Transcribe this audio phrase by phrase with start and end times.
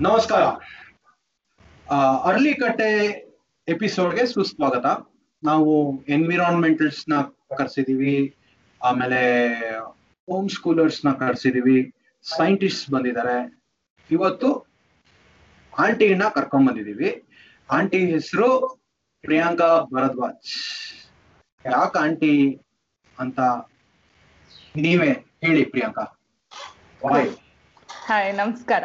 [0.00, 0.42] ನಮಸ್ಕಾರ.
[2.24, 2.90] ಅರ್ಲಿ ಕಟ್ಟೆ
[3.68, 4.86] ಎಪಿಸೋಡ್ಗೆ ಸುಸ್ವಾಗತ.
[5.42, 5.72] ನಾವು
[6.08, 7.14] ಎನ್ವಿರಾನ್ಮೆಂಟಲ್ಸ್ನ
[7.58, 8.14] ಕರ್ಸಿದೀವಿ.
[8.82, 9.20] ಆಮೇಲೆ
[10.28, 11.78] ಹೋಮ್ ಸ್ಕೂಲರ್ಸ್ನ ಕರ್ಸಿದೀವಿ.
[12.22, 13.62] ಸೈಂಟಿಸ್ಟ್ ಬಂದಿದ್ದಾರೆ.
[14.10, 14.50] ಇವತ್ತು
[15.78, 17.10] ಆಂಟಿನ ಕರ್ಕೊಂಡ್ ಬಂದಿದೀವಿ.
[17.70, 18.50] ಆಂಟಿ ಹೆಸರು
[19.20, 20.52] ಪ್ರಿಯಾಂಕಾ ಭರದ್ವಾಜ್.
[21.64, 22.34] ಯಾಕೆ ಆಂಟಿ
[23.18, 23.40] ಅಂತ
[24.84, 25.10] ನೀವೇ
[25.44, 26.04] ಹೇಳಿ ಪ್ರಿಯಾಂಕಾ.
[28.06, 28.84] ಹಾಯ್ ನಮಸ್ಕಾರ.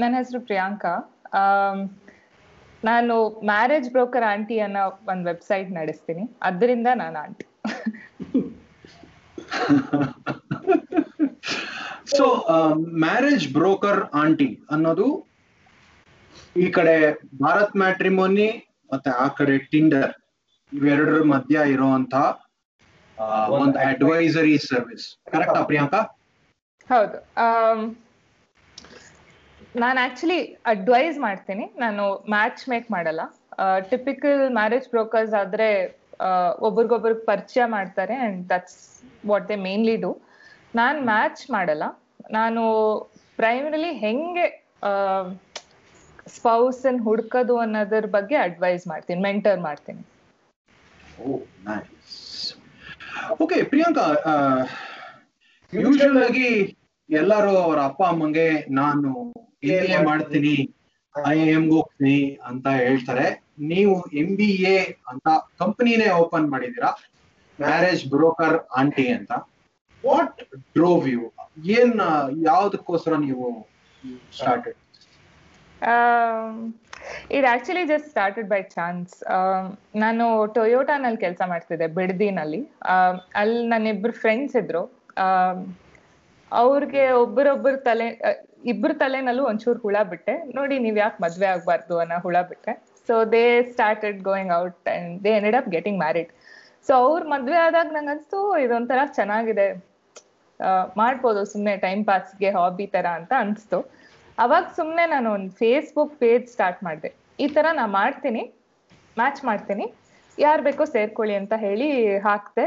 [0.00, 0.92] ನನ್ನ ಹೆಸರು ಪ್ರಿಯಾಂಕಾ.
[1.40, 1.80] ಆಮ್,
[2.82, 3.14] ನಾನು
[3.50, 4.82] ಮ್ಯಾರೇಜ್ ಬ್ರೋಕರ್ ಆಂಟಿ ಅನ್ನೋ
[5.12, 6.24] ಒಂದು ವೆಬ್ಸೈಟ್ ನಡೆಸ್ತೀನಿ.
[6.48, 7.44] ಅದರಿಂದ ನಾನು aunty
[12.16, 12.24] so
[13.04, 15.06] marriage broker aunty ಅನ್ನೋದು
[16.62, 16.94] ಈ ಕಡೆ
[17.42, 18.48] ಭಾರತ್ ಮ್ಯಾಟ್ರಿಮೋನಿ
[18.92, 20.12] ಮತ್ತೆ ಆ ಕಡೆ ಟಿಂಡರ್
[20.72, 22.14] ಇವೆರಡರ ಮಧ್ಯ ಇರುವಂತ
[23.58, 26.00] ಒಂದು ಅಡ್ವೈಸರಿ ಸರ್ವಿಸ್ ಕರೆಕ್ಟಾ ಪ್ರಿಯಾಂಕಾ?
[26.90, 27.18] ಹೌದು.
[29.82, 30.38] ನಾನು ಆಕ್ಚುಲಿ
[30.72, 31.64] ಅಡ್ವೈಸ್ ಮಾಡ್ತೀನಿ.
[31.84, 32.02] ನಾನು
[32.34, 33.22] ಮ್ಯಾಚ್ ಮೇಕ್ ಮಾಡಲ್ಲ.
[33.92, 35.68] ಟಿಪಿಕಲ್ ಮ್ಯಾರೇಜ್ ಬ್ರೋಕರ್ಸ್ ಆದ್ರೆ
[36.68, 38.78] ಒಬ್ರಿಗೊಬ್ರಿಗೆ ಪರಿಚಯ ಮಾಡ್ತಾರೆ and that's
[39.30, 40.10] what they mainly do
[40.80, 41.84] ನಾನು ಮ್ಯಾಚ್ ಮಾಡಲ್ಲ.
[42.38, 42.62] ನಾನು
[43.40, 44.46] ಪ್ರೈಮರಿಲಿ ಹೆಂಗೆ
[46.36, 50.02] ಸ್ಪೌಸ್ ಅನ್ ಹುಡ್ಕೋದು ಅನ್ನೋದ್ರ ಬಗ್ಗೆ ಅಡ್ವೈಸ್ ಮಾಡ್ತೀನಿ ಮೆಂಟರ್ ಮಾಡ್ತೀನಿ.
[53.44, 54.06] ಓಕೆ ಪ್ರಿಯಾಂಕಾ
[55.72, 56.38] ಯೂಶುವಲ್
[57.08, 58.48] ಎಲ್ಲರೂ ಅವರ ಅಪ್ಪ, ಅಮ್ಮಂಗೆ
[58.82, 59.10] ನಾನು
[59.62, 60.54] ಎಂ ಬಿ ಎ ಮಾಡ್ತೀನಿ
[61.14, 62.16] ಐ ಎಂ ಹೋಗ್ತೀನಿ
[62.48, 63.26] ಅಂತ ಹೇಳ್ತಾರೆ.
[63.70, 64.76] ನೀವು ಎಂ ಬಿ ಎ
[65.10, 65.26] ಅಂತ
[65.60, 66.90] ಕಂಪನಿನೇ ಓಪನ್ ಮಾಡಿದೀರಾ
[67.58, 69.32] ಮ್ಯಾರೇಜ್ ಬ್ರೋಕರ್ ಆಂಟಿ ಅಂತ.
[70.04, 70.40] ವಾಟ್
[70.76, 71.22] ಡ್ರೋವ್ ಯು
[71.76, 71.94] ಏನ್
[72.48, 73.46] ಯಾವ್ದಕ್ಕೋಸ್ಕರ ನೀವು
[74.38, 74.76] started
[77.36, 79.12] it actually just started by chance
[80.04, 80.24] ನಾನು
[80.56, 82.60] ಟೊಯೋಟಾನಲ್ಲಿ ಕೆಲಸ ಮಾಡ್ತಿದ್ದೆ ಬಿಡ್ದಿನಲ್ಲಿ.
[82.92, 84.82] ಆಮ್, ಅಲ್ಲಿ ನನ್ನ ಇಬ್ರು ಫ್ರೆಂಡ್ಸ್ ಇದ್ರು
[86.52, 88.06] ಅವ್ರಿಗೆ ಒಬ್ಬರೊಬ್ಬರು ತಲೆ
[88.72, 90.34] ಇಬ್ರ ತಲೆನಲ್ಲೂ ಒಂಚೂರು ಹುಳ ಬಿಟ್ಟೆ.
[90.58, 92.72] ನೋಡಿ ನೀವ್ ಯಾಕೆ ಮದ್ವೆ ಆಗ್ಬಾರ್ದು ಅನ್ನೋ ಹುಳ ಬಿಟ್ಟೆ.
[93.08, 96.30] So they started going out and they ended up getting married
[96.86, 99.68] so ಅವ್ರ ಮದ್ವೆ ಆದಾಗ ನಂಗನ್ಸ್ತು ಇದೊಂಥರ ಚೆನ್ನಾಗಿದೆ.
[101.00, 103.78] ಮಾಡ್ಬೋದು ಸುಮ್ಮನೆ ಟೈಮ್ ಪಾಸ್ಗೆ ಹಾಬಿ ತರ ಅಂತ ಅನ್ಸ್ತು.
[104.44, 107.10] ಅವಾಗ ಸುಮ್ಮನೆ ನಾನು ಒಂದು ಫೇಸ್ಬುಕ್ ಪೇಜ್ ಸ್ಟಾರ್ಟ್ ಮಾಡಿದೆ.
[107.44, 108.42] ಈ ತರ ನಾ ಮಾಡ್ತೀನಿ
[109.20, 109.86] ಮ್ಯಾಚ್ ಮಾಡ್ತೀನಿ.
[110.38, 111.88] ಯಾರು ಬೇಕೋ ಸೇರ್ಕೊಳ್ಳಿ ಅಂತ ಹೇಳಿ
[112.26, 112.66] ಹಾಕ್ದೆ.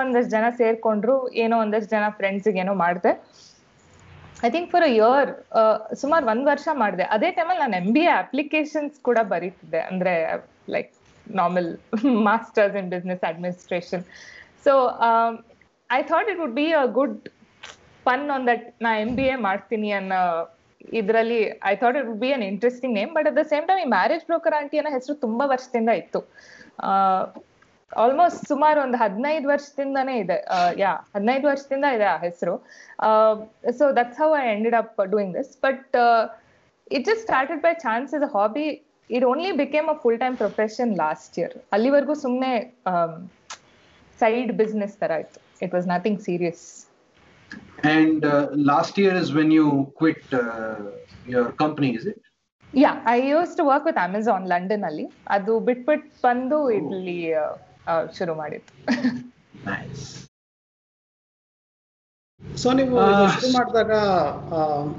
[0.00, 3.12] ಒಂದಷ್ಟು ಜನ ಸೇರ್ಕೊಂಡ್ರು, ಏನೋ ಒಂದಷ್ಟು ಜನ ಫ್ರೆಂಡ್ಸಿಗೆ ಏನೋ ಮಾಡಿದೆ.
[4.44, 5.30] I think for a year
[6.02, 7.04] ಸುಮಾರು ಒಂದ್ ವರ್ಷ ಮಾಡಿದೆ.
[7.14, 9.80] ಅದೇ ಟೈಮಲ್ಲಿ ನಾನು ಎಂ ಬಿ ಎ ಅಪ್ಲಿಕೇಶನ್ಸ್ ಕೂಡ ಬರೀತಿದ್ದೆ.
[9.90, 10.14] ಅಂದ್ರೆ
[10.74, 10.90] like
[11.26, 11.70] normal
[12.28, 14.04] masters in business administration
[14.66, 14.72] so
[15.90, 17.16] I thought it would be a good
[18.06, 20.20] pun on that ನಾ ಎಂ ಬಿ ಎ ಮಾಡ್ತೀನಿ ಅನ್ನೋ
[21.00, 21.40] ಇದರಲ್ಲಿ
[21.72, 24.24] I thought it would be an interesting name but at the same time ಈ marriage
[24.30, 26.20] broker aunty ಅನ್ನೋ ಹೆಸರು ತುಂಬಾ ವರ್ಷದಿಂದ ಇತ್ತು.
[27.92, 30.38] ಆಲ್ಮೋಸ್ಟ್ ಸುಮಾರು ಒಂದು ಹದಿನೈದು ವರ್ಷದಿಂದಾನೇ ಇದೆ.
[30.82, 32.54] ಯಾ ಹದಿನೈದು ವರ್ಷದಿಂದ ಇದೆ ಆ ಹೆಸರು.
[33.78, 35.96] So that's how I ended up doing this but
[36.96, 38.66] it just started by chance is a hobby
[39.10, 42.52] it only became a full time profession last year ಅಲ್ಲಿವರೆಗೂ ಸುಮ್ಮನೆ
[44.18, 45.40] ಸೈಡ್ ಬಿಸ್ನೆಸ್ ತರ ಇತ್ತು.
[45.64, 46.64] It was nothing serious
[47.94, 48.24] and
[48.72, 49.68] last year is when you
[50.00, 50.32] quit
[51.34, 52.18] your company, is it?
[52.72, 55.06] Ya I used to work with Amazon London ಅಲ್ಲಿ.
[55.36, 57.46] ಅದು ಬಿಟ್ಬಿಟ್ ಬಂದು ಇಲ್ಲಿ ಆ,
[58.18, 58.72] ಶುರು ಮಾಡಿತ್ತು
[59.70, 60.04] ನೈಸ್
[62.62, 62.96] ಸೊ ನೀವು
[63.34, 63.92] ಶುರು ಮಾಡಿದಾಗ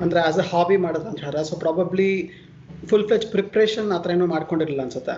[0.03, 2.09] ಅಂದ್ರೆ ಆಸ್ ಅ ಹಾಬಿ ಮಾಡೋದು ಅಂತ ಹೇಳಿದ್ರೆ so probably
[2.89, 5.15] full fledge preparation ಆ ಥರ ಏನೂ ಮಾಡ್ಕೊಂಡಿರಲಿಲ್ಲ ಅನ್ಸುತ್ತೆ?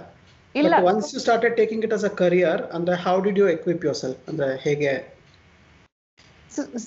[0.55, 0.73] ಇಲ್ಲ.
[0.75, 4.21] But once you started taking it as a career ಅಂದ್ರೆ how did you equip yourself
[4.31, 4.93] ಅಂದ್ರೆ ಹೇಗೆ?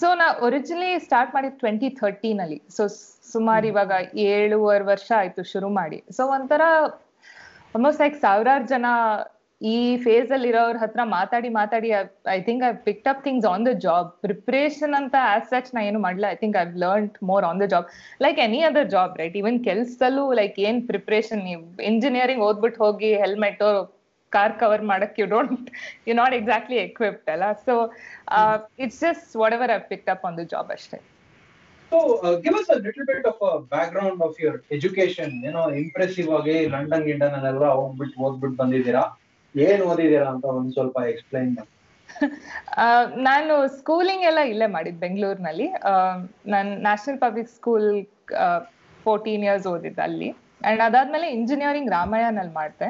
[0.01, 2.59] ಸೊ ನಾ ಒರಿಜಿನಲಿ ಸ್ಟಾರ್ಟ್ ಮಾಡಿದ್ ಟ್ವೆಂಟಿ ಥರ್ಟೀನ್ ಅಲ್ಲಿ.
[2.77, 2.83] ಸೊ
[3.33, 3.93] ಸುಮಾರು ಇವಾಗ
[4.31, 5.99] ಏಳುವರೆ ವರ್ಷ ಆಯ್ತು ಶುರು ಮಾಡಿ.
[6.17, 6.63] ಸೊ ಒಂಥರ
[7.77, 8.87] ಆಲ್ಮೋಸ್ಟ್ ಲೈಕ್ ಸಾವಿರಾರು ಜನ
[9.63, 9.75] ಈ
[10.05, 11.89] ಫೇಸ್ ಅಲ್ಲಿ ಇರೋರ್ ಹತ್ರ ಮಾತಾಡಿ ಮಾತಾಡಿ
[12.35, 16.01] I think I picked up things on the job preparation ಅಂತ ಆಸ್ ಸಚ್ ನಾ ಏನು
[16.01, 17.87] ಮಾಡಲ್ಲ I think I learn more on the job
[18.23, 23.63] like any other job right even ಕೆಲ್ಸದಲ್ಲೂ like ಏನ್ ಪ್ರಿಪ್ರೇಷನ್ ನೀವು ಇಂಜಿನಿಯರಿಂಗ್ ಓದ್ಬಿಟ್ಟು ಹೋಗಿ ಹೆಲ್ಮೆಟ್
[24.33, 25.67] ಕಾರ್ ಕವರ್ ಮಾಡಕ್ you don't
[26.09, 27.47] you not exactly equipped ಅಲ್ಲ?
[27.67, 27.73] So
[28.85, 30.99] it's just whatever I picked up on the job ಅಷ್ಟೇ.
[36.39, 37.35] ಆಗಿ London ಗಿಂಡನ್
[37.81, 39.03] ಹೋಗ್ಬಿಟ್ಟು ಓದ್ಬಿಟ್ಟು ಬಂದಿದ್ದೀರಾ?
[39.55, 41.53] ಏನ್ ಓದಿದೀರಾ ಅಂತ ಒಂದ್ ಸ್ವಲ್ಪ ಎಕ್ಸ್ಪ್ಲೈನ್
[42.77, 42.85] ಆ,
[43.23, 45.67] ನಾನು ಸ್ಕೂಲಿಂಗ್ ಎಲ್ಲ ಇಲ್ಲೇ ಮಾಡಿದ್ ಬೆಂಗಳೂರಿನಲ್ಲಿ.
[46.47, 47.87] ನಾನು national public school
[49.05, 50.29] fourteen years ಓದಿದ್ದೆ ಅಲ್ಲಿ.
[50.65, 52.89] ಅಂಡ್ ಅದಾದ್ಮೇಲೆ ಇಂಜಿನಿಯರಿಂಗ್ ರಾಮಾಯಣಲ್ಲಿ ಮಾಡಿದೆ.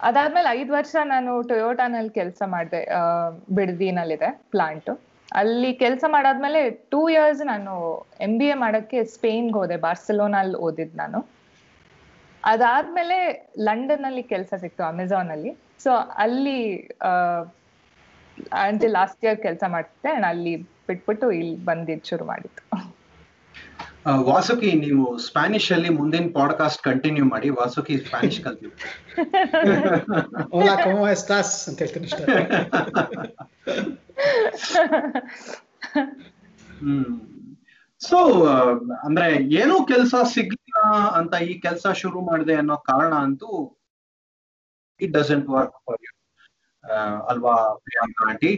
[0.00, 2.80] ಅದಾದ್ಮೇಲೆ ಐದು ವರ್ಷ ನಾನು ಟೊಯೋಟಾನಲ್ಲಿ ಕೆಲಸ ಮಾಡಿದೆ
[3.50, 4.90] ಬಿಡದಿನಲ್ಲಿದೆ ಪ್ಲಾಂಟ್
[5.32, 7.72] ಅಲ್ಲಿ ಕೆಲಸ ಮಾಡಾದ್ಮೇಲೆ ಟೂ ಇಯರ್ಸ್ ನಾನು
[8.20, 11.20] ಎಂ ಬಿ ಎ ಮಾಡೋಕ್ಕೆ ಸ್ಪೇನ್ಗೆ ಹೋದೆ ಬಾರ್ಸಿಲೋನಲ್ಲಿ ಓದಿದ್ ನಾನು.
[12.44, 13.16] ಅದಾದ್ಮೇಲೆ
[13.60, 16.58] ಲಂಡನ್ ಅಲ್ಲಿ ಕೆಲಸ ಸಿಕ್ತು ಅಮೆಝಾನ್ ಅಲ್ಲಿ ಸೊ ಅಲ್ಲಿ
[18.60, 20.54] ಅಂಟಿ ಲಾಸ್ಟ್ ಇಯರ್ ಕೆಲಸ ಮಾಡ್ತಿದ್ದೆ ಅಂಡ್ ಅಲ್ಲಿ
[20.88, 22.62] ಬಿಟ್ಬಿಟ್ಟು ಇಲ್ಲಿ ಬಂದಿದ್ ಶುರು ಮಾಡಿತ್ತು
[24.26, 28.66] ವಾಸುಕಿ ನೀವು ಸ್ಪ್ಯಾನಿಷ್ ಅಲ್ಲಿ ಮುಂದಿನ ಪಾಡ್ಕಾಸ್ಟ್ ಕಂಟಿನ್ಯೂ ಮಾಡಿ ವಾಸುಕಿ ಸ್ಪ್ಯಾನಿಷ್ ಕಲ್ತಿ
[31.68, 32.08] ಅಂತ ಹೇಳ್ತೀನಿ
[36.80, 37.12] ಹ್ಮ್.
[38.04, 38.18] ಸೊ
[39.04, 40.78] ಅಂದ್ರೆ ಏನು ಕೆಲಸ ಸಿಗ್ಲಿಲ್ಲ
[41.14, 43.50] ಅಂತ ಈ ಕೆಲಸ ಶುರು ಮಾಡಿದೆ ಅನ್ನೋ ಕಾರಣ ಅಂತೂ
[45.00, 46.12] it doesn't work for you
[47.28, 48.52] ಅಲ್ವಾ ಪ್ರಿಯಾಂಕಾ ಆಂಟಿ?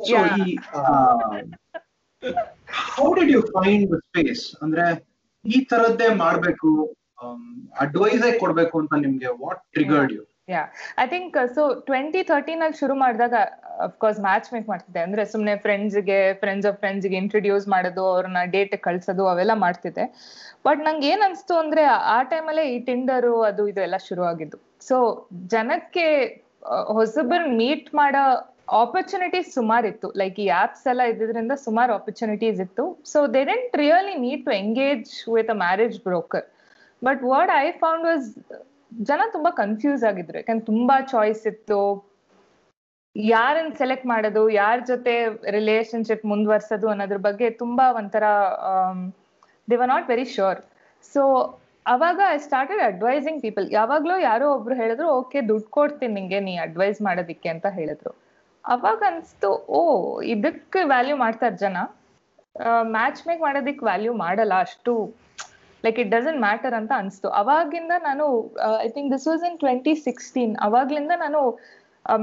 [0.00, 0.52] ಸೊ ಈ
[2.90, 4.86] how did you find the space ಅಂದ್ರೆ
[5.44, 6.70] ಈ ತರದ್ದೇ ಮಾಡ್ಬೇಕು
[7.78, 10.22] ಅಡ್ವೈಸೇ ಕೊಡ್ಬೇಕು ಅಂತ ನಿಮ್ಗೆ what triggered you
[10.54, 10.60] yeah
[11.02, 13.36] I think so twenty thirteen ಅಲ್ಲಿ ಶುರು ಮಾಡಿದಾಗ
[13.86, 15.00] ಅಫ್ಕೋರ್ಸ್ ಮ್ಯಾಚ್ ಮೇಕ್ ಮಾಡ್ತಿದ್ದೆ.
[15.06, 20.04] ಅಂದ್ರೆ ಸುಮ್ನೆ ಫ್ರೆಂಡ್ಸ್ಗೆ ಫ್ರೆಂಡ್ಸ್ ಆಫ್ ಫ್ರೆಂಡ್ಸ್ಗೆ ಇಂಟ್ರೊಡ್ಯೂಸ್ ಮಾಡೋದು, ಅವ್ರನ್ನ ಡೇಟ್ ಕಳ್ಸೋದು, ಅವೆಲ್ಲ ಮಾಡ್ತಿದ್ದೆ.
[20.66, 21.84] ಬಟ್ ನಂಗೆ ಏನ್ ಅನ್ಸ್ತು ಅಂದ್ರೆ,
[22.14, 24.58] ಆ ಟೈಮಲ್ಲೇ ಈ ಟಿಂಡರು ಅದು ಇದು ಎಲ್ಲ ಶುರು ಆಗಿದ್ದು.
[24.88, 24.98] ಸೊ
[25.54, 26.06] ಜನಕ್ಕೆ
[26.98, 28.22] ಹೊಸಬರ್ ಮೀಟ್ ಮಾಡೋ
[28.82, 32.84] ಆಪರ್ಚುನಿಟೀಸ್ ಸುಮಾರಿತ್ತು ಲೈಕ್ ಈ ಆಪ್ಸ್ ಎಲ್ಲ ಇದ್ದಿದ್ರಿಂದ ಸುಮಾರು ಆಪರ್ಚುನಿಟೀಸ್ ಇತ್ತು.
[33.12, 36.46] So they didn't really need to engage with a marriage broker
[37.02, 38.26] but what I found was
[38.92, 40.36] ಜನ ತುಂಬಾ ಕನ್ಫ್ಯೂಸ್ ಆಗಿದ್ರು.
[40.38, 41.80] ಯಾಕಂದ್ರೆ ತುಂಬಾ ಚಾಯ್ಸ್ ಇತ್ತು.
[43.16, 45.12] ಯಾರನ್ನ ಸೆಲೆಕ್ಟ್ ಮಾಡೋದು, ಯಾರ ಜೊತೆ
[45.50, 48.24] ರಿಲೇಶನ್ಶಿಪ್ ಮುಂದುವರ್ಸೋದು ಅನ್ನೋದ್ರ ಬಗ್ಗೆ ತುಂಬಾ ಒಂಥರ
[49.70, 50.60] they were not very sure
[51.14, 51.22] so
[51.86, 57.00] ಅವಾಗ ಐ ಸ್ಟಾರ್ಟೆಡ್ ಅಡ್ವೈಸಿಂಗ್ ಪೀಪಲ್ ಯಾವಾಗ್ಲೂ ಯಾರೋ ಒಬ್ರು ಹೇಳಿದ್ರು ಓಕೆ ದುಡ್ಡು ಕೊಡ್ತೀನಿ ನಿಂಗೆ, ನೀ ಅಡ್ವೈಸ್
[57.02, 58.12] ಮಾಡೋದಿಕ್ಕೆ ಅಂತ ಹೇಳಿದ್ರು.
[58.64, 59.80] ಅವಾಗ ಅನ್ಸ್ತು, ಓ,
[60.34, 61.76] ಇದಕ್ಕೆ ವ್ಯಾಲ್ಯೂ ಮಾಡ್ತಾರೆ ಜನ.
[62.82, 64.94] ಮ್ಯಾಚ್ ಮೇಕ್ ಮಾಡೋದಿಕ್ ವ್ಯಾಲ್ಯೂ ಮಾಡಲ್ಲ ಅಷ್ಟು.
[65.86, 67.30] ಲೈಕ್ ಇಟ್ ಡಸಂಟ್ ಮ್ಯಾಟರ್ ಅಂತ ಅನಿಸ್ತು.
[67.42, 68.26] ಅವಾಗಿಂದ ನಾನು
[68.86, 71.40] I think this was in twenty sixteen ಅವಾಗ್ಲಿಂದ ನಾನು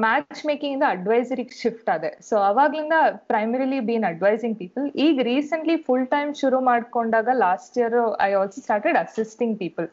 [0.04, 2.10] ಮ್ಯಾಚ್ ಮೇಕಿಂಗ್ ಇಂದ ಅಡ್ವೈಸರಿಗೆ ಶಿಫ್ಟ್ ಆದೆ.
[2.28, 2.98] ಸೊ ಅವಾಗ್ಲಿಂದ
[3.32, 9.00] ಪ್ರೈಮರಿಲಿ ಬೀನ್ ಅಡ್ವೈಸಿಂಗ್ ಪೀಪಲ್ ಈಗ ರೀಸೆಂಟ್ಲಿ ಫುಲ್ ಟೈಮ್ ಶುರು ಮಾಡ್ಕೊಂಡಾಗ last year I also started
[9.04, 9.90] assisting people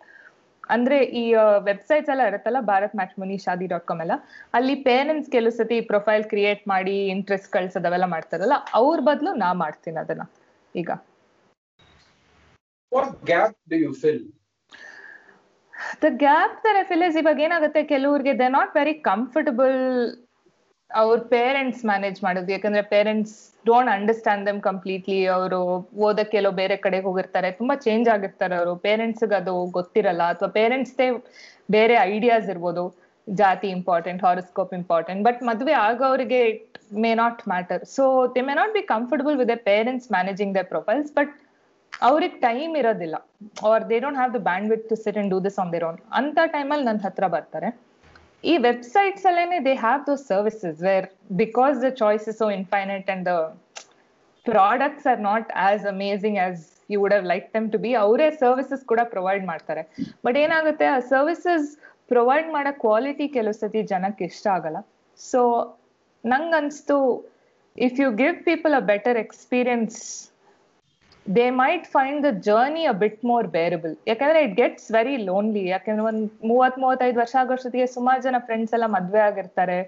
[0.74, 1.24] ಅಂದ್ರೆ ಈ
[1.68, 4.16] ವೆಬ್ಸೈಟ್ಸ್ ಎಲ್ಲ ಇರುತ್ತಲ್ಲ, Bharat matrimony Shaadi dot com ಎಲ್ಲ,
[4.56, 10.26] ಅಲ್ಲಿ ಪೇರೆಂಟ್ಸ್ ಕೆಲವು ಸತಿ ಪ್ರೊಫೈಲ್ ಕ್ರಿಯೇಟ್ ಮಾಡಿ ಇಂಟ್ರೆಸ್ಟ್ ಕಳ್ಸೋದವೆಲ್ಲ ಮಾಡ್ತಾರಲ್ಲ, ಅವ್ರ ಬದಲು ನಾ ಮಾಡ್ತೀನಿ ಅದನ್ನ.
[10.74, 10.90] ಈಗ.
[12.92, 14.22] What gap do you fill
[16.02, 17.80] the gap ತರ ಫಿಲ್ ಇವಾಗ ಏನಾಗುತ್ತೆ?
[17.92, 19.78] ಕೆಲವ್ರಿಗೆ ದೇ ನಾಟ್ ವೆರಿ ಕಂಫರ್ಟಬಲ್
[20.90, 22.50] ಅವ್ರ ಪೇರೆಂಟ್ಸ್ ಮ್ಯಾನೇಜ್ ಮಾಡೋದು.
[22.54, 23.34] ಯಾಕಂದ್ರೆ parents
[23.68, 25.60] don't understand them completely ಅವರು
[26.06, 27.50] ಓದಕ್ಕೆ ಎಲ್ಲೋ ಬೇರೆ ಕಡೆಗೆ ಹೋಗಿರ್ತಾರೆ.
[27.60, 28.72] ತುಂಬಾ ಚೇಂಜ್ ಆಗಿರ್ತಾರೆ ಅವರು.
[28.86, 30.24] ಪೇರೆಂಟ್ಸ್ಗೆ ಅದು ಗೊತ್ತಿರಲ್ಲ.
[30.34, 31.08] ಅಥವಾ ಪೇರೆಂಟ್ಸ್ದೇ
[31.76, 32.84] ಬೇರೆ ಐಡಿಯಾಸ್ ಇರ್ಬೋದು.
[33.28, 38.04] ಜಾತಿ ಇಂಪಾರ್ಟೆಂಟ್ ಹಾರೋಸ್ಕೋಪ್ ಇಂಪಾರ್ಟೆಂಟ್ ಬಟ್ ಮದ್ವೆ ಆಗೋರಿಗೆ it may not matter so
[38.34, 41.32] they may not be comfortable with the parents managing the profiles but
[42.08, 43.16] ಅವ್ರಿಗೆ ಟೈಮ್ ಇರೋದಿಲ್ಲ.
[43.70, 44.40] Or they don't have the
[44.72, 47.70] bandwidth to sit and do this on their own ಅಂತ ಟೈಮಲ್ಲಿ ನನ್ನ ಹತ್ರ ಬರ್ತಾರೆ.
[48.50, 51.06] ಈ websites ಅಲ್ಲೇನೆ they have those services where
[51.42, 53.34] because the choice is so infinite and the
[54.46, 56.62] products are not as amazing as
[56.92, 59.82] you would have like them to be ಅವರೇ services ಕೂಡ provide ಮಾಡ್ತಾರೆ.
[60.26, 61.68] ಬಟ್ ಏನಾಗುತ್ತೆ, ಆ ಸರ್ವಿಸಸ್
[62.12, 64.78] ಪ್ರೊವೈಡ್ ಮಾಡೋ quality ಕೆಲವು ಸತಿ ಜನಕ್ಕೆ ಇಷ್ಟ ಆಗಲ್ಲ.
[65.18, 65.42] So
[66.24, 66.96] ನಂಗನ್ಸ್ತು
[67.86, 69.98] if you give people a better experience
[71.26, 76.04] they might find the journey a bit more bearable ಯಾಕಂದ್ರೆ ಇಟ್ ಗೆಟ್ಸ್ ವೆರಿ ಲೋನ್ಲಿ ಯಾಕಂದ್ರೆ
[76.10, 79.78] ಒಂದ್ ಮೂವತ್ ಮೂವತ್ತೈದು ವರ್ಷ ಆಗೋಷ್ಟೊತ್ತಿಗೆ ಸುಮಾರು ಜನ ಫ್ರೆಂಡ್ಸ್ ಎಲ್ಲ ಮದ್ವೆ ಆಗಿರ್ತಾರೆ.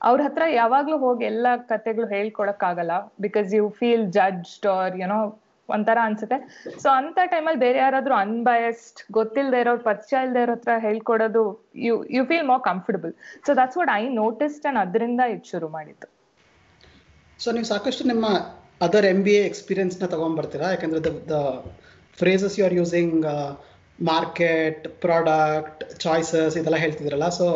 [0.00, 2.92] ಅವ್ರ ಹತ್ರ ಯಾವಾಗ್ಲೂ ಹೋಗಿ ಎಲ್ಲಾ ಕತೆಗಳು ಹೇಳ್ಕೊಳಕ್ ಆಗಲ್ಲ
[3.24, 5.20] because you feel judged or you know
[5.68, 6.36] ಒಂಥರ ಅನ್ಸುತ್ತೆ.
[6.82, 11.42] ಸೊ ಅಂತ ಟೈಮಲ್ಲಿ ಬೇರೆ ಯಾರಾದ್ರೂ ಅನ್ಬಯಸ್ಡ್ ಗೊತ್ತಿಲ್ಲದೆ ಇರೋರು, ಪರಿಚಯ ಇಲ್ಲದೆ ಇರೋ ಹತ್ರ ಹೇಳ್ಕೊಡೋದು
[11.86, 13.12] you you feel more comfortable
[13.46, 16.08] so that's what I noticed and ಅದರಿಂದ ಇದು ಶುರು ಮಾಡಿದ್ದು.
[17.38, 18.26] ಸೊ ನೀವು ಸಾಕಷ್ಟು ನಿಮ್ಮ
[18.86, 21.36] ಅದರ್ ಎಂ ಬಿ ಎ ಎಕ್ಸ್ಪೀರಿಯನ್ಸ್ನ ತೊಗೊಂಡ್ಬರ್ತೀರಾ ಯಾಕಂದರೆ the the
[22.20, 23.16] phrases you are using
[24.10, 27.28] market product choices ಇದೆಲ್ಲ ಹೇಳ್ತಿದ್ರಲ್ಲ.
[27.38, 27.46] So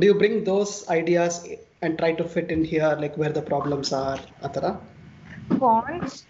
[0.00, 3.92] do you bring those ideas and try to fit in here like where the problems
[4.02, 4.64] are ಆ ಥರ?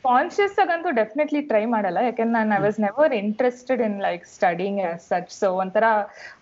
[0.08, 1.98] Conscious ಆಗಂತೂ definitely try ಮಾಡಲ್ಲ.
[2.08, 5.84] ಯಾಕಂದ್ರೆ ನಾನು I was never interested in like studying such so ಒಂಥರ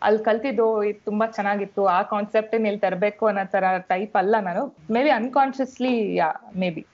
[0.07, 1.85] ಅಲ್ಲಿ ಕಲ್ತಿದ್ದು ಇದು ತುಂಬಾ ಚೆನ್ನಾಗಿತ್ತು.
[1.97, 4.63] ಆ ಕಾನ್ಸೆಪ್ಟ್ ಇಲ್ಲಿ ತರಬೇಕು ಅನ್ನೋ ತರ ಟೈಪ್ ಅಲ್ಲ ನಾನು.
[5.07, 6.29] Maybe unconsciously ya
[6.77, 6.85] maybe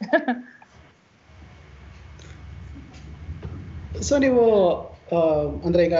[3.95, 4.45] so ನೀವು
[5.67, 5.99] ಅಂದ್ರೆ ಈಗ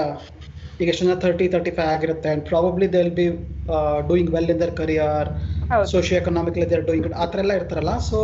[0.81, 3.27] ಈಗ ಎಷ್ಟು ಜನ ತರ್ಟಿ ತರ್ಟಿ ಫೈವ್ ಆಗಿರುತ್ತೆ and probably they will be
[4.11, 5.29] doing well in their career
[5.93, 7.93] socio economically they are doing ಆ ಥರ ಎಲ್ಲ ಇರ್ತಾರಲ್ಲ.
[8.11, 8.19] So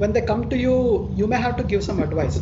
[0.00, 0.74] when they come to you
[1.20, 2.38] you may have to give some advice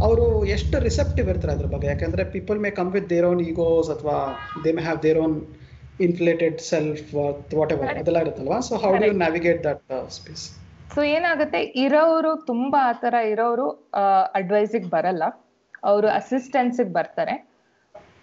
[0.00, 1.88] ಅವರು ಎಷ್ಟು receptive ಇರ್ತಾರೆ ಅದ್ರ ಬಗ್ಗೆ?
[1.92, 4.16] ಯಾಕಂದ್ರೆ people may come with their own egos ಅಥವಾ
[4.64, 5.36] they may have their own
[5.98, 7.08] inflated self
[7.76, 8.58] whatever ಅದೆಲ್ಲ ಇರುತ್ತಲ್ವಾ?
[8.68, 9.84] So how do you navigate that
[10.18, 10.44] space
[10.90, 11.60] so ಏನಾಗುತ್ತೆ?
[11.84, 13.66] ಇರೋರು ತುಂಬಾ ಆತರ ಇರೋರು
[14.40, 15.24] ಅಡ್ವೈಸಿಗೆ ಬರಲ್ಲ.
[15.82, 17.34] ಅವರು ಅಸಿಸ್ಟೆನ್ಸಿಗೆ ಬರ್ತಾರೆ.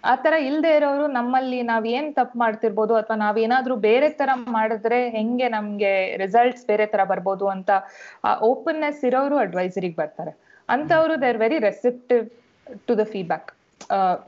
[0.04, 5.92] ಆತರ ಇಲ್ದೆ ಇರೋರು ನಮ್ಮಲ್ಲಿ ನಾವ್ ಏನ್ ತಪ್ಪು ಮಾಡ್ತಿರ್ಬೋದು ಅಥವಾ ನಾವೇನಾದ್ರೂ ಬೇರೆ ತರ ಮಾಡಿದ್ರೆ ಹೆಂಗೆ ನಮ್ಗೆ
[6.22, 7.70] ರಿಸಲ್ಟ್ಸ್ ಬೇರೆ ತರ ಬರ್ಬೋದು ಅಂತ
[8.50, 10.32] ಓಪನ್ನೆಸ್ ಇರೋರು ಅಡ್ವೈಸರಿಗೆ ಬರ್ತಾರೆ.
[10.68, 12.24] ಅಂತವ್ರು they are very receptive
[12.88, 13.48] to the feedback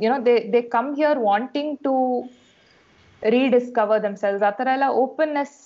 [0.04, 1.94] you know they they come here wanting to
[3.22, 5.56] rediscover themselves ಆ ಥರ ಎಲ್ಲ ಓಪನ್ನೆಸ್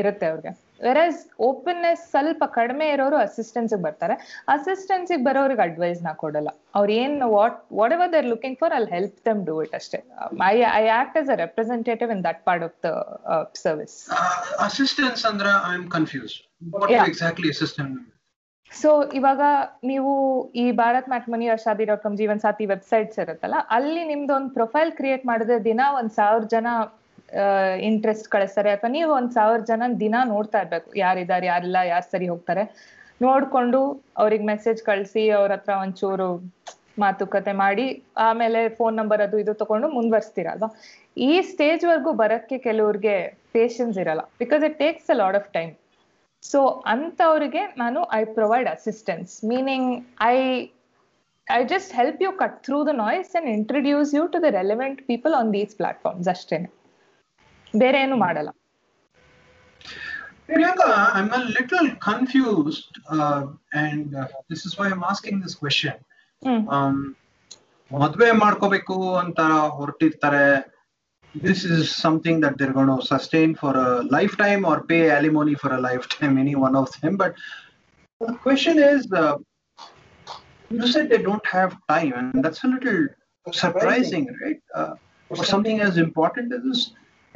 [0.00, 0.52] ಇರುತ್ತೆ ಅವ್ರಿಗೆ.
[0.80, 4.14] ವೆರಸ್ ಓಪನ್ನೆಸ್ ಸ್ವಲ್ಪ ಕಡಿಮೆ ಇರೋರು ಅಸಿಸ್ಟೆನ್ಸಿಗೆ ಬರ್ತಾರೆ.
[4.54, 6.50] ಅಸಿಸ್ಟೆನ್ಸಿಗೆ ಬರೋರಿಗೆ ಅಡ್ವೈಸ್ ನಾ ಕೊಡಲ್ಲ.
[6.78, 7.58] ಅವ್ರು ಏನ್ what
[7.96, 10.00] whatever they're looking for I'll help them do it ಅಷ್ಟೇ
[10.50, 12.90] I I act as a representative in that part of the
[13.64, 13.96] service
[14.68, 16.36] assistance ಅಂದ್ರೆ I am confuse.
[17.08, 17.96] Exactly assistant
[18.70, 19.42] so ಇವಾಗ
[19.90, 20.12] ನೀವು
[20.62, 25.24] ಈ Bharat matrimony Shaadi dot com Jeevan Saathi websites ಇರುತ್ತಲ್ಲ ಅಲ್ಲಿ ನಿಮ್ದು ಒಂದು profile create
[25.30, 26.66] ಮಾಡಿದ್ರೆ ದಿನ ಒಂದ್ ಸಾವಿರ ಜನ
[27.88, 28.70] ಇಂಟ್ರೆಸ್ಟ್ ಕಳಿಸ್ತಾರೆ.
[28.76, 30.90] ಅಥವಾ ನೀವು ಒಂದ್ ಸಾವಿರ ಜನ ದಿನ ನೋಡ್ತಾ ಇರ್ಬೇಕು.
[31.04, 32.64] ಯಾರಿದ್ದಾರೆ, ಯಾರಿಲ್ಲ, ಯಾರು ಸರಿ ಹೋಗ್ತಾರೆ.
[33.26, 33.80] ನೋಡ್ಕೊಂಡು
[34.22, 36.28] ಅವ್ರಿಗೆ ಮೆಸೇಜ್ ಕಳಿಸಿ, ಅವ್ರ ಹತ್ರ ಒಂಚೂರು
[37.04, 37.86] ಮಾತುಕತೆ ಮಾಡಿ,
[38.26, 40.68] ಆಮೇಲೆ ಫೋನ್ ನಂಬರ್ ಅದು ಇದು ತಗೊಂಡು ಮುಂದುವರಿಸ್ತೀರಲ್ವಾ?
[41.28, 43.16] ಈ ಸ್ಟೇಜ್ ವರ್ಗೂ ಬರಕ್ಕೆ ಕೆಲವ್ರಿಗೆ
[43.56, 44.22] ಪೇಷನ್ಸ್ ಇರಲ್ಲ.
[44.42, 45.72] Because it takes a lot of time
[46.42, 46.60] so
[46.94, 49.90] ಅಂತವ್ರಿಗೆ ನಾನು I provide assistance meaning
[50.30, 50.36] I
[51.46, 55.34] I just help you cut through the noise and introduce you to the relevant people
[55.40, 56.68] on these platforms ಅಷ್ಟೇನೆ.
[57.73, 58.51] ಬೇರೆ ಏನು ಮಾಡಲ್ಲ
[60.47, 60.87] Priyanka,
[61.17, 63.41] I'm a little confused, uh,
[63.73, 65.95] and uh, this is why I'm asking this question.
[66.41, 66.95] Hmm Um,
[67.91, 69.39] ಮದ್ವೆ ಮಾಡ್ಕೋಬೇಕು ಅಂತ
[69.77, 70.43] ಹೊರಟಿರ್ತಾರೆ
[71.35, 73.89] this is something that they're gonna sustain for a
[74.43, 75.81] lifetime or pay alimony for a
[76.15, 77.35] lifetime any one of them but
[78.47, 79.07] question is
[80.71, 82.99] you said they don't have time and that's a little
[83.47, 84.91] surprising right uh,
[85.31, 86.81] for something as important as this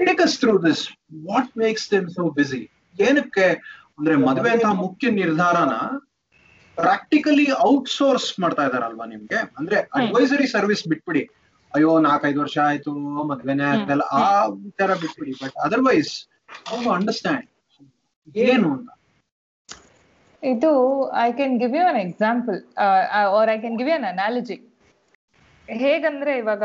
[0.01, 0.83] take us through this
[1.31, 2.63] what makes them so busy
[3.07, 3.47] ಏನಕ್ಕೆ
[3.99, 5.75] ಅಂದ್ರೆ ಮದುವೆ ಅಂತ ಮುಖ್ಯ ನಿರ್ಧಾರನ
[6.79, 9.39] practically outsource ಮಾಡ್ತಾ ಇದಾರಲ್ವಾ ನಿಮ್ಗೆ?
[9.59, 11.23] ಅಂದ್ರೆ advisory service ಬಿಟ್ಬಿಡಿ.
[11.73, 12.93] ಅಯ್ಯೋ ನಾಲ್ಕೈದು ವರ್ಷ ಆಯ್ತು
[13.31, 14.23] ಮದ್ವೆನೇ ಆಯ್ತಲ್ಲ ಆ
[14.81, 15.33] ತರ ಬಿಟ್ಬಿಡಿ.
[15.43, 16.13] ಬಟ್ ಅದರ್ವೈಸ್
[16.95, 17.47] ಅಂಡರ್ಸ್ಟ್ಯಾಂಡ್
[18.49, 18.89] ಏನು ಅಂತ?
[20.43, 20.73] ಇದು
[21.25, 22.59] I can give you an example
[23.39, 24.59] or I can give you an analogy
[25.69, 26.65] ಹೇಗಂದ್ರೆ ಇವಾಗ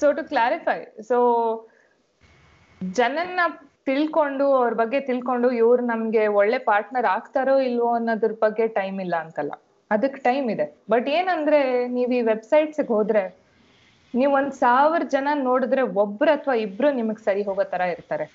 [0.00, 0.78] ಸೊ ಟು ಕ್ಲಾರಿಫೈ
[1.10, 1.18] ಸೊ
[2.98, 3.40] ಜನನ್ನ
[3.88, 9.52] ತಿಳ್ಕೊಂಡು, ಅವ್ರ ಬಗ್ಗೆ ತಿಳ್ಕೊಂಡು ಇವ್ರು ನಮ್ಗೆ ಒಳ್ಳೆ ಪಾರ್ಟ್ನರ್ ಆಗ್ತಾರೋ ಇಲ್ವೋ ಅನ್ನೋದ್ರ ಬಗ್ಗೆ ಟೈಮ್ ಇಲ್ಲ ಅಂತಲ್ಲ.
[9.90, 10.66] ಅದಕ್ಕೆ ಟೈಮ್ ಇದೆ.
[10.90, 13.24] ಬಟ್ ಏನಂದ್ರೆ, ನೀವ್ ಈ ವೆಬ್ಸೈಟ್ಸ್ ಹೋದ್ರೆ,
[14.14, 18.26] ನೀವ್ ಒಂದ್ ಸಾವಿರ ಜನ ನೋಡಿದ್ರೆ ಒಬ್ರು ಅಥವಾ ಇಬ್ರು ನಿಮಗ್ ಸರಿ ಹೋಗೋ ತರ ಇರ್ತಾರೆ.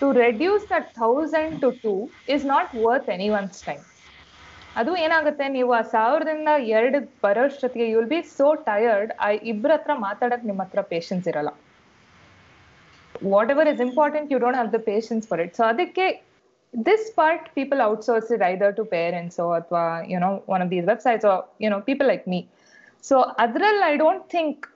[0.00, 3.84] To reduce that thousand to two is not worth anyone's time
[4.76, 9.94] ಅದು ಏನಾಗುತ್ತೆ, ನೀವು ಆ ಸಾವಿರದಿಂದ ಎರಡು ಬರೋಷ್ಟೊತ್ತಿಗೆ you will be so tired ಆ ಇಬ್ರ ಹತ್ರ
[9.94, 11.50] ಮಾತಾಡಕ್ ನಿಮ್ಮ ಹತ್ರ ಪೇಷನ್ಸ್ ಇರಲ್ಲ.
[13.54, 16.06] Whatever is important you don't have the patience for it so ಅದಕ್ಕೆ
[16.74, 19.84] this part people outsource it either to parents ಅಥವಾ
[20.14, 21.26] you know one of these websites
[21.64, 22.40] you know people like me
[23.04, 24.66] so ಅದ್ರಲ್ಲಿ I don't think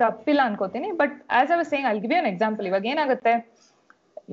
[0.00, 0.88] ತಪ್ಪಿಲ್ಲ ಅನ್ಕೋತೀನಿ.
[1.00, 3.32] But as I was saying ಅಲ್ಲಿ give an example ಇವಾಗ ಏನಾಗುತ್ತೆ?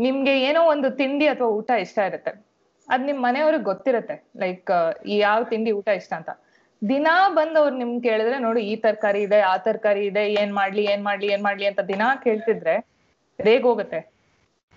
[0.05, 2.31] ನಿಮ್ಗೆ ಏನೋ ಒಂದು ತಿಂಡಿ ಅಥವಾ ಊಟ ಇಷ್ಟ ಇರುತ್ತೆ.
[2.87, 4.15] ಅದ್ ನಿಮ್ ಮನೆಯವ್ರಿಗೆ ಗೊತ್ತಿರುತ್ತೆ.
[4.43, 4.71] ಲೈಕ್
[5.05, 6.31] ಯಾವ ತಿಂಡಿ ಊಟ ಇಷ್ಟ ಅಂತ.
[6.81, 11.03] ದಿನಾ ಬಂದ್ ಅವ್ರು ನಿಮ್ ಕೇಳಿದ್ರೆ, ನೋಡಿ, ಈ ತರಕಾರಿ ಇದೆ, ಆ ತರಕಾರಿ ಇದೆ, ಏನ್ ಮಾಡ್ಲಿ ಏನ್
[11.03, 12.75] ಮಾಡ್ಲಿ ಏನ್ ಮಾಡ್ಲಿ ಅಂತ ದಿನಾ ಕೇಳ್ತಿದ್ರೆ
[13.45, 13.99] ರೇಗ್ ಹೋಗುತ್ತೆ.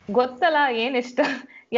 [0.08, 1.20] ಗೊತ್ತಲ್ಲ ಏನ್ ಇಷ್ಟ,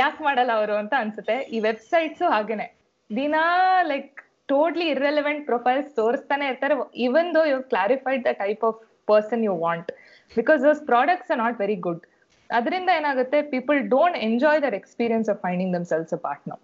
[0.01, 1.37] ಯಾಕೆ ಮಾಡಲ್ಲ ಅವರು ಅಂತ ಅನ್ಸುತ್ತೆ.
[1.55, 2.67] ಈ ವೆಬ್ಸೈಟ್ಸ್ ಹಾಗೇನೆ.
[3.11, 3.45] ದಿನಾ
[3.91, 4.13] ಲೈಕ್
[4.53, 6.75] ಟೋಟ್ಲಿ ಇರ್ರೆಲೆವೆಂಟ್ ಪ್ರೊಫೈಲ್ಸ್ ತೋರಿಸ್ತಾನೆ ಇರ್ತಾರೆ.
[7.07, 8.79] Even though you clarified the type of
[9.11, 9.91] person you want
[10.39, 12.05] because those products are not very good
[12.51, 16.61] ಅದರಿಂದ ಏನಾಗುತ್ತೆ people don't enjoy their experience of finding themselves a partner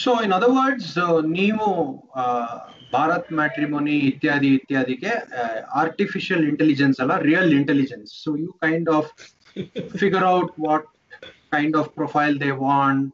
[0.00, 0.96] so in other words
[1.38, 1.66] ನೀವು
[2.94, 5.12] Bharat matrimony ಇತ್ಯಾದಿ ಇತ್ಯಾದಿಗೆ
[5.82, 9.10] artificial intelligence ಅಲ್ಲ real intelligence so you kind of
[9.96, 10.86] figure out what
[11.52, 13.04] kind of profile they want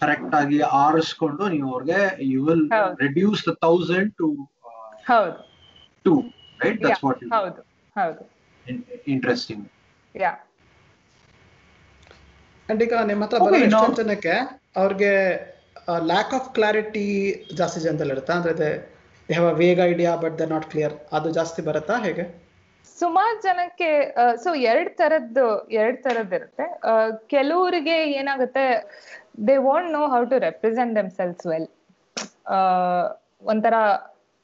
[0.00, 2.00] correct ಆಗಿ ಆರಿಸ್ಕೊಂಡು ನೀವು ಅವ್ರಿಗೆ
[2.32, 2.64] you will
[3.04, 4.26] reduce the thousand to
[5.06, 5.36] ಹೌದು.
[6.06, 6.12] To
[6.60, 7.62] right that's what ಹೌದು
[7.96, 8.22] ಹೌದು.
[9.06, 9.64] ಇಂಟ್ರೆಸ್ಟಿಂಗ್
[10.14, 10.32] ಯಾ
[12.68, 14.34] ಅಂಡ್ ಈಗ ನಿಮ್ಮ ಹತ್ರ ಬರೋ ಎಷ್ಟೊಂದು ಜನಕ್ಕೆ
[14.76, 15.12] ಅವ್ರಿಗೆ
[16.08, 17.04] ಲ್ಯಾಕ್ ಆಫ್ ಕ್ಲಾರಿಟಿ
[17.54, 18.70] ಜಾಸ್ತಿ ಜನದಲ್ಲಿ ಇರುತ್ತೆ ಅಂದ್ರೆ
[19.28, 22.24] they have a vague idea but they not clear ಅದು ಜಾಸ್ತಿ ಬರುತ್ತಾ ಹೇಗೆ?
[22.98, 23.88] ಸುಮಾರು ಜನಕ್ಕೆ
[24.42, 25.46] ಸೊ ಎರಡ್ ತರದ್ದು,
[25.78, 26.66] ಎರಡ್ ತರದ್ ಇರುತ್ತೆ
[27.34, 28.64] ಕೆಲವರಿಗೆ ಏನಾಗುತ್ತೆ
[29.48, 31.66] they want know how to represent themselves well
[33.44, 33.74] ಒಂಥರ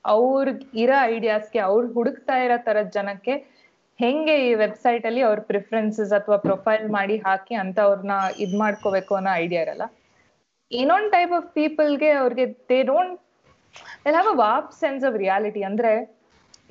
[0.05, 0.49] ಅವ್ರ
[0.83, 3.35] ಇರೋ ಐಡಿಯಾಸ್ಗೆ ಅವ್ರು ಹುಡುಕ್ತಾ ಇರೋ ತರದ್ ಜನಕ್ಕೆ
[3.99, 9.33] ಹೆಂಗೆ ಈ ವೆಬ್ಸೈಟ್ ಅಲ್ಲಿ ಅವ್ರ ಪ್ರಿಫರೆನ್ಸಸ್ ಅಥವಾ ಪ್ರೊಫೈಲ್ ಮಾಡಿ ಹಾಕಿ ಅಂತ ಅವ್ರನ್ನ ಇದ್ ಮಾಡ್ಕೋಬೇಕು ಅನ್ನೋ
[9.43, 9.85] ಐಡಿಯಾ ಇರಲ್ಲ.
[10.71, 13.17] ಇನ್ನೊಂದ್ ಟೈಪ್ ಆಫ್ ಪೀಪಲ್ಗೆ ಅವ್ರಿಗೆ ದೇ ಡೋಂಟ್
[14.05, 15.93] ದೇ ಹ್ಯಾವ್ ವಾಪ್ ಸೆನ್ಸ್ ಆಫ್ ರಿಯಾಲಿಟಿ ಅಂದ್ರೆ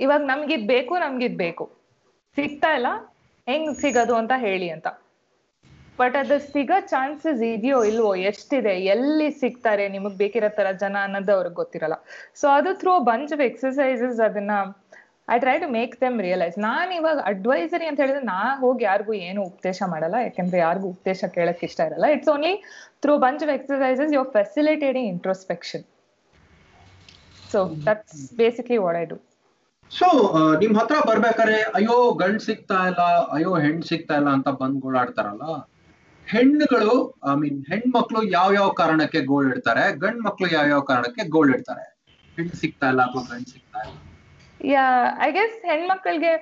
[0.05, 1.65] ಇವಾಗ ನಮ್ಗಿದ್ ಬೇಕು ನಮ್ಗಿದ್ ಬೇಕು.
[2.37, 2.89] ಸಿಗ್ತಾ ಇಲ್ಲ,
[3.47, 4.87] ಹೆಂಗ್ ಸಿಗೋದು ಅಂತ ಹೇಳಿ ಅಂತ.
[5.99, 11.57] ಬಟ್ ಅದು ಸಿಗೋ ಚಾನ್ಸಸ್ ಇದೆಯೋ ಇಲ್ವೋ, ಎಷ್ಟಿದೆ, ಎಲ್ಲಿ ಸಿಗ್ತಾರೆ, ನಿಮಗ್ ಬೇಕಿರೋ ತರ ಜನ ಅನ್ನೋದು ಅವ್ರಿಗೆ
[11.61, 11.97] ಗೊತ್ತಿರಲ್ಲ.
[12.39, 14.51] ಸೊ ಅದು ಥ್ರೂ ಬಂಚ್ ಆಫ್ ಎಕ್ಸಸೈಸಸ್ ಅದನ್ನ
[15.33, 19.41] I try to make them realise ನಾನ್ ಇವಾಗ ಅಡ್ವೈಸರಿ ಅಂತ ಹೇಳಿದ್ರೆ ನಾ ಹೋಗಿ ಯಾರಿಗೂ ಏನು
[19.51, 22.07] ಉಪದೇಶ ಮಾಡಲ್ಲ, ಯಾಕಂದ್ರೆ ಯಾರಿಗೂ ಉಪದೇಶ ಕೇಳಕ್ ಇಷ್ಟ ಇರಲ್ಲ.
[22.15, 22.53] It's only
[23.05, 25.85] through bunch of exercises you facilitating introspection
[27.51, 29.17] so that's basically what I do
[29.91, 30.07] so
[30.61, 33.03] ನಿಮ್ ಹತ್ರ ಬರ್ಬೇಕಾರೆ ಅಯ್ಯೋ ಗಂಡ್ ಸಿಗ್ತಾ ಇಲ್ಲ
[33.35, 35.45] ಅಯ್ಯೋ ಹೆಣ್ ಸಿಗ್ತಾ ಇಲ್ಲ ಅಂತ ಬಂದ್ ಗೋಳಾಡ್ತಾರಲ್ಲ?
[36.27, 36.93] ಹೆಣ್ಣುಗಳು
[37.29, 39.83] ಐ ಮೀನ್ ಹೆಣ್ಮಕ್ಳು ಯಾವ ಯಾವ ಕಾರಣಕ್ಕೆ ಗೋಲ್ ಇಡ್ತಾರೆ?
[40.03, 41.85] ಗಂಡ್ ಮಕ್ಳು ಯಾವ ಯಾವ ಕಾರಣಕ್ಕೆ ಗೋಳ್ ಇಡ್ತಾರೆ?
[42.37, 43.97] ಹೆಣ್ ಸಿಗ್ತಾ ಇಲ್ಲ ಅಥವಾ ಗಂಡ್ ಸಿಗ್ತಾ ಇಲ್ಲ?
[44.73, 44.85] ಯಾ
[45.27, 46.33] ಐ ಗೆಸ್ ಹೆಣ್ಮಕ್ಳಿಗೆ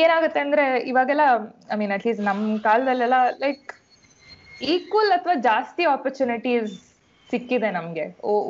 [0.00, 1.24] ಏನಾಗುತ್ತೆ ಅಂದ್ರೆ ಇವಾಗೆಲ್ಲ
[1.72, 3.66] ಐ ಮೀನ್ ಅಟ್ಲೀಸ್ಟ್ ನಮ್ ಕಾಲದಲ್ಲೆಲ್ಲ ಲೈಕ್
[4.74, 6.72] ಈಕ್ವಲ್ ಅಥವಾ ಜಾಸ್ತಿ ಆಪರ್ಚುನಿಟೀಸ್
[7.30, 8.04] ಸಿಕ್ಕಿದೆ ನಮ್ಗೆ.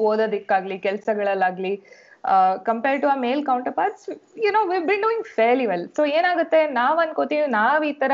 [0.08, 1.82] ಓದೋದಿಕ್ಕಾಗ್ಲಿ, ಕೆಲ್ಸಗಳಲ್ಲಾಗ್ಲಿ
[2.64, 6.98] ಕಂಪೇರ್ ಟು ಆ male counterparts you know we been doing fairly well so ಏನಾಗುತ್ತೆ, ನಾವ್
[6.98, 8.12] ಅನ್ಕೋತೀವಿ, ನಾವ್ ಈ ತರ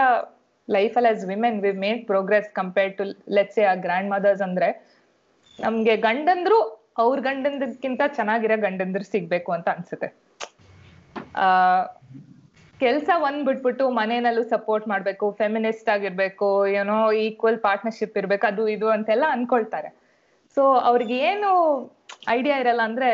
[0.71, 3.05] ಲೈಫ್ ಅಲ್ಲಿ as women we made progress compare to
[3.35, 4.69] let's ಆ ಗ್ರ್ಯಾಂಡ್ ಮದರ್ಸ್ ಅಂದ್ರೆ,
[5.61, 6.59] ನಮ್ಗೆ ಗಂಡಂದ್ರು
[6.99, 10.09] ಅವ್ರ ಗಂಡಂದಕ್ಕಿಂತ ಚೆನ್ನಾಗಿರೋ ಗಂಡಂದ್ರು ಸಿಗ್ಬೇಕು ಅಂತ ಅನ್ಸುತ್ತೆ.
[11.37, 11.83] ಆ,
[12.81, 19.25] ಕೆಲ್ಸ ಒಂದ್ ಬಿಟ್ಬಿಟ್ಟು ಮನೆಯಲ್ಲೂ ಸಪೋರ್ಟ್ ಮಾಡ್ಬೇಕು ಫೆಮಿನಿಸ್ಟ್ ಆಗಿರ್ಬೇಕು ಏನೋ ಈಕ್ವಲ್ ಪಾರ್ಟ್ನರ್ಶಿಪ್ ಇರ್ಬೇಕು, ಅದು ಇದು ಅಂತೆಲ್ಲ
[19.31, 20.04] ಅನ್ಕೊಳ್ತಾರೆ.
[20.57, 21.51] ಸೊ ಅವ್ರಿಗೆ ಏನು
[22.37, 23.11] ಐಡಿಯಾ ಇರಲ್ಲ ಅಂದ್ರೆ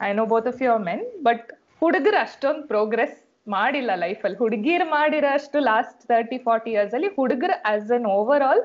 [0.00, 1.46] I know both of your men but
[1.82, 3.16] ಹುಡುಗರು ಅಷ್ಟೊಂದು ಪ್ರೋಗ್ರೆಸ್
[3.56, 8.62] ಮಾಡಿಲ್ಲ ಲೈಫಲ್ಲಿ ಹುಡುಗಿರು ಮಾಡಿರೋ ಅಷ್ಟು ಲಾಸ್ಟ್ ತರ್ಟಿ ಫಾರ್ಟಿ ಇಯರ್ಸ್ ಅಲ್ಲಿ ಹುಡುಗರು as an overall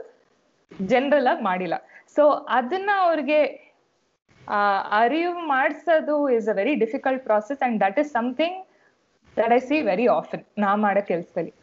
[0.90, 1.76] general ಆಗಿ ಮಾಡಿಲ್ಲ.
[2.16, 2.24] ಸೊ
[2.58, 3.40] ಅದನ್ನ ಅವ್ರಿಗೆ
[5.02, 8.58] ಅರಿವು ಮಾಡಿಸೋದು is a very difficult process and that is something
[9.38, 11.54] that I see very often ನಾ ಮಾಡೋ ಕೆಲ್ಸದಲ್ಲಿ.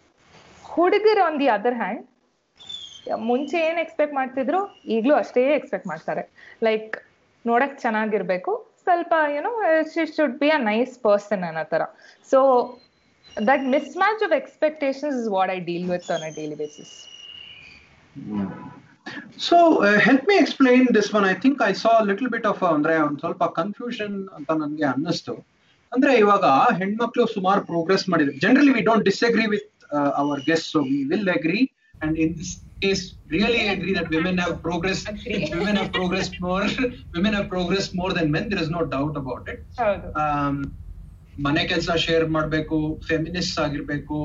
[0.64, 2.02] ಹುಡುಗರು ಆನ್ ದಿ ಅದರ್ ಹ್ಯಾಂಡ್
[3.30, 4.60] ಮುಂಚೆ ಏನ್ ಎಕ್ಸ್ಪೆಕ್ಟ್ ಮಾಡ್ತಿದ್ರು,
[4.96, 6.22] ಈಗ್ಲೂ ಅಷ್ಟೇ ಎಕ್ಸ್ಪೆಕ್ಟ್ ಮಾಡ್ತಾರೆ.
[6.68, 6.96] ಲೈಕ್
[7.44, 8.52] ನೋಡಕ್ ಚೆನ್ನಾಗಿರ್ಬೇಕು.
[8.84, 9.52] ಸ್ವಲ್ಪ you know
[10.16, 11.82] should be a nice person ಅನ್ನೋ ತರ.
[12.30, 12.38] So
[13.50, 13.64] that
[14.02, 16.94] mismatch of expectations is what I deal with on a daily basis
[19.46, 19.56] so
[20.06, 23.44] help me explain this one I think I saw little bit of ಅಂದ್ರೆ ಒಂದ್ ಸ್ವಲ್ಪ
[23.60, 25.34] confusion ಅಂತ ನನಗೆ ಅನ್ನಿಸ್ತು.
[25.92, 26.46] ಅಂದ್ರೆ ಇವಾಗ
[26.80, 28.34] ಹೆಣ್ಮಕ್ಳು ಸುಮಾರು ಪ್ರೋಗ್ರೆಸ್ ಮಾಡಿದ್ರು.
[28.44, 29.70] Generally we don't disagree with
[30.22, 31.62] our guest so we will agree
[32.04, 32.52] and in this
[32.82, 35.38] case really agree that women have progress Agree.
[35.54, 36.66] Women have progress more
[37.14, 40.08] women have progress more than men there is no doubt about it ಹೌದು.
[40.24, 40.60] Um,
[41.38, 44.18] ಮನೆ ಕೆಲಸ share ಮಾಡ್ಬೇಕು feminist ಆಗಿರ್ಬೇಕು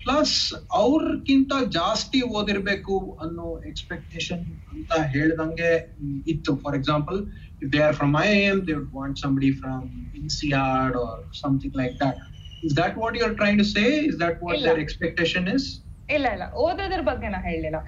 [0.00, 0.36] plus
[0.78, 5.70] ಅವ್ರಕ್ಕಿಂತ ಜಾಸ್ತಿ ಓದಿರ್ಬೇಕು ಅನ್ನೋ expectation ಅಂತ ಹೇಳ್ದಂಗೆ
[6.04, 7.18] ಮ್, ಇತ್ತು for example
[7.62, 9.84] if they are from I M they would want somebody from
[10.20, 12.18] INSEAD or something like that
[12.62, 14.66] is that what you are trying to say is that what ಇಲ್ಲ.
[14.68, 15.68] Their expectation is
[16.14, 16.46] ಇಲ್ಲ ಇಲ್ಲ.
[16.64, 17.78] ಓದೋದ್ರ ಬಗ್ಗೆ ನಾ ಹೇಳಲಿಲ್ಲ.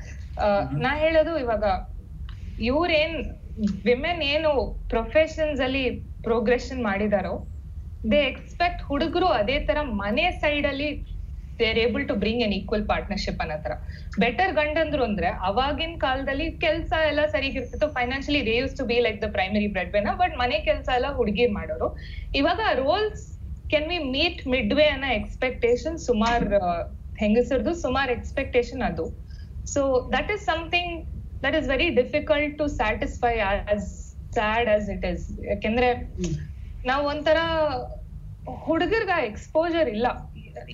[0.85, 1.65] ನಾ ಹೇಳೋದು ಇವಾಗ
[2.69, 3.17] ಇವ್ರೇನ್
[3.89, 4.53] ವಿಮೆನ್ ಏನು
[4.93, 5.85] ಪ್ರೊಫೆಷನ್ಸ್ ಅಲ್ಲಿ
[6.27, 7.35] ಪ್ರೋಗ್ರೆಷನ್ ಮಾಡಿದಾರೋ
[8.05, 10.89] ದೇ ಎಕ್ಸ್ಪೆಕ್ಟ್ ಹುಡುಗರು ಅದೇ ತರ ಮನೆ ಸೈಡ್ ಅಲ್ಲಿ
[11.59, 13.73] they are able to bring an equal partnership ಅನ್ನೋ ತರ.
[14.19, 19.29] ಬೆಟರ್ ಗಂಡಂದ್ರು ಅಂದ್ರೆ ಅವಾಗಿನ ಕಾಲದಲ್ಲಿ ಕೆಲಸ ಎಲ್ಲ ಸರಿಗಿರ್ತಿತ್ತು financially they used to be like the
[19.37, 21.89] primary breadwinner but ಮನೆ ಕೆಲಸ ಎಲ್ಲ ಹುಡುಗಿ ಮಾಡೋರು.
[22.35, 23.23] ಇವಾಗ roles
[23.71, 26.47] can we meet mid way ಅನ್ನೋ ಎಕ್ಸ್ಪೆಕ್ಟೇಷನ್ ಸುಮಾರ್
[27.23, 29.07] ಹೆಂಗಸರದು ಸುಮಾರ್ ಎಕ್ಸ್ಪೆಕ್ಟೇಷನ್ ಅದು.
[29.67, 30.95] So that is something
[31.43, 33.89] that is very difficult to satisfy as
[34.35, 35.89] sad as it is ಯಾಕೆಂದ್ರೆ
[36.85, 37.39] ನಾವು ಒಂಥರ
[38.47, 40.07] ಹುಡುಗರ್ಗ ಎಕ್ಸ್ಪೋಜರ್ ಇಲ್ಲ.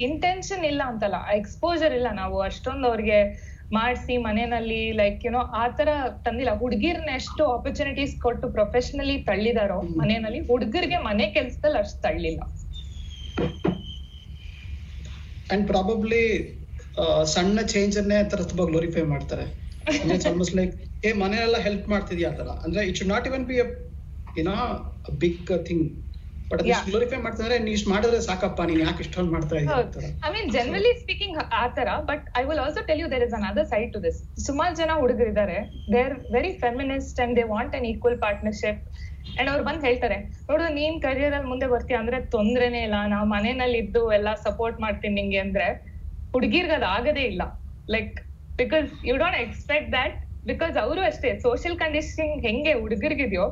[0.09, 1.18] ಇಂಟೆನ್ಷನ್ ಇಲ್ಲ ಅಂತಲ್ಲ.
[1.40, 2.37] ಎಕ್ಸ್ಪೋಜರ್ ಇಲ್ಲ ನಾವು.
[2.40, 3.18] ಅಷ್ಟೊಂದು ಅವ್ರಿಗೆ
[3.72, 5.88] ಮಾಡಿಸಿ ಮನೆಯಲ್ಲಿ ಲೈಕ್ ಯುನೋ ಆ ತರ
[6.24, 6.53] ತಂದಿಲ್ಲ.
[6.59, 12.40] ಹುಡುಗಿರ್ನ ಎಷ್ಟು ಆಪರ್ಚುನಿಟೀಸ್ ಕೊಟ್ಟು ಪ್ರೊಫೆಷನಲಿ ತಳ್ಳಿದಾರೋ ಮನೆಯಲ್ಲಿ, ಹುಡುಗರಿಗೆ ಮನೆ ಕೆಲ್ಸದಲ್ಲಿ ಅಷ್ಟು ತಳ್ಳಿಲ್ಲ.
[15.54, 16.22] ಅಂಡ್ ಪ್ರಾಬಬ್ಲಿ
[17.34, 19.46] ಸಣ್ಣ ಚೇಂಜ್ ಅನ್ನೇ ತರ ತುಂಬಾ ಗ್ಲೋರಿಫೈ ಮಾಡ್ತಾರೆ.
[20.30, 20.72] ಆಲ್ಮೋಸ್ಟ್ ಲೈಕ್
[21.08, 22.30] ಏ ಮನೆಯೆಲ್ಲ ಹೆಲ್ಪ್ ಮಾಡ್ತಿದ್ಯಾ?
[22.38, 23.56] ತರ ಅಂದ್ರೆ it should not even be
[24.36, 24.54] ಏನೋ
[25.22, 25.84] ಬಿಗ್ ಥಿಂಗ್
[26.50, 26.62] ಬಟ್.
[26.88, 29.56] ಗ್ಲೋರಿಫೈ ಮಾಡ್ತಾರೆ ನೀ ಇಷ್ಟು ಮಾಡಿದ್ರೆ ಸಾಕಪ್ಪ ನೀನ್ ಯಾಕೆ ಇಷ್ಟೊಂದು ಮಾಡ್ತಾ
[30.26, 33.68] ಐ ಮೀನ್ ಜನರಲಿ ಸ್ಪೀಕಿಂಗ್ ಆ ತರ but I will also tell you there is another
[33.74, 35.58] side to this ಸುಮಾರು ಜನ ಹುಡುಗರಿದ್ದಾರೆ.
[35.94, 38.82] They are very feminist and they want an equal partnership
[39.26, 40.16] and ಅವ್ರು ಬಂದ್ ಹೇಳ್ತಾರೆ,
[40.50, 45.14] ನೋಡು ನೀನ್ ಕರಿಯರ್ ಅಲ್ಲಿ ಮುಂದೆ ಬರ್ತೀಯ ಅಂದ್ರೆ ತೊಂದ್ರೆನೇ ಇಲ್ಲ, ನಾವ್ ಮನೆಯಲ್ಲಿ ಇದ್ದು ಎಲ್ಲ ಸಪೋರ್ಟ್ ಮಾಡ್ತೀನಿ
[45.14, 45.68] ನಿಂಗೆ ಅಂದ್ರೆ
[46.35, 47.42] ಹುಡುಗಿರ್ಗ ಅದ್ ಆಗದೇ ಇಲ್ಲ.
[47.88, 48.16] Like
[48.59, 53.46] because you don't expect that because ಅವರು ಅಷ್ಟೇ ಸೋಷಿಯಲ್ ಕಂಡೀಷನಿಂಗ್ ಹೆಂಗೆ ಹುಡುಗರಿಗಿದೆಯೋ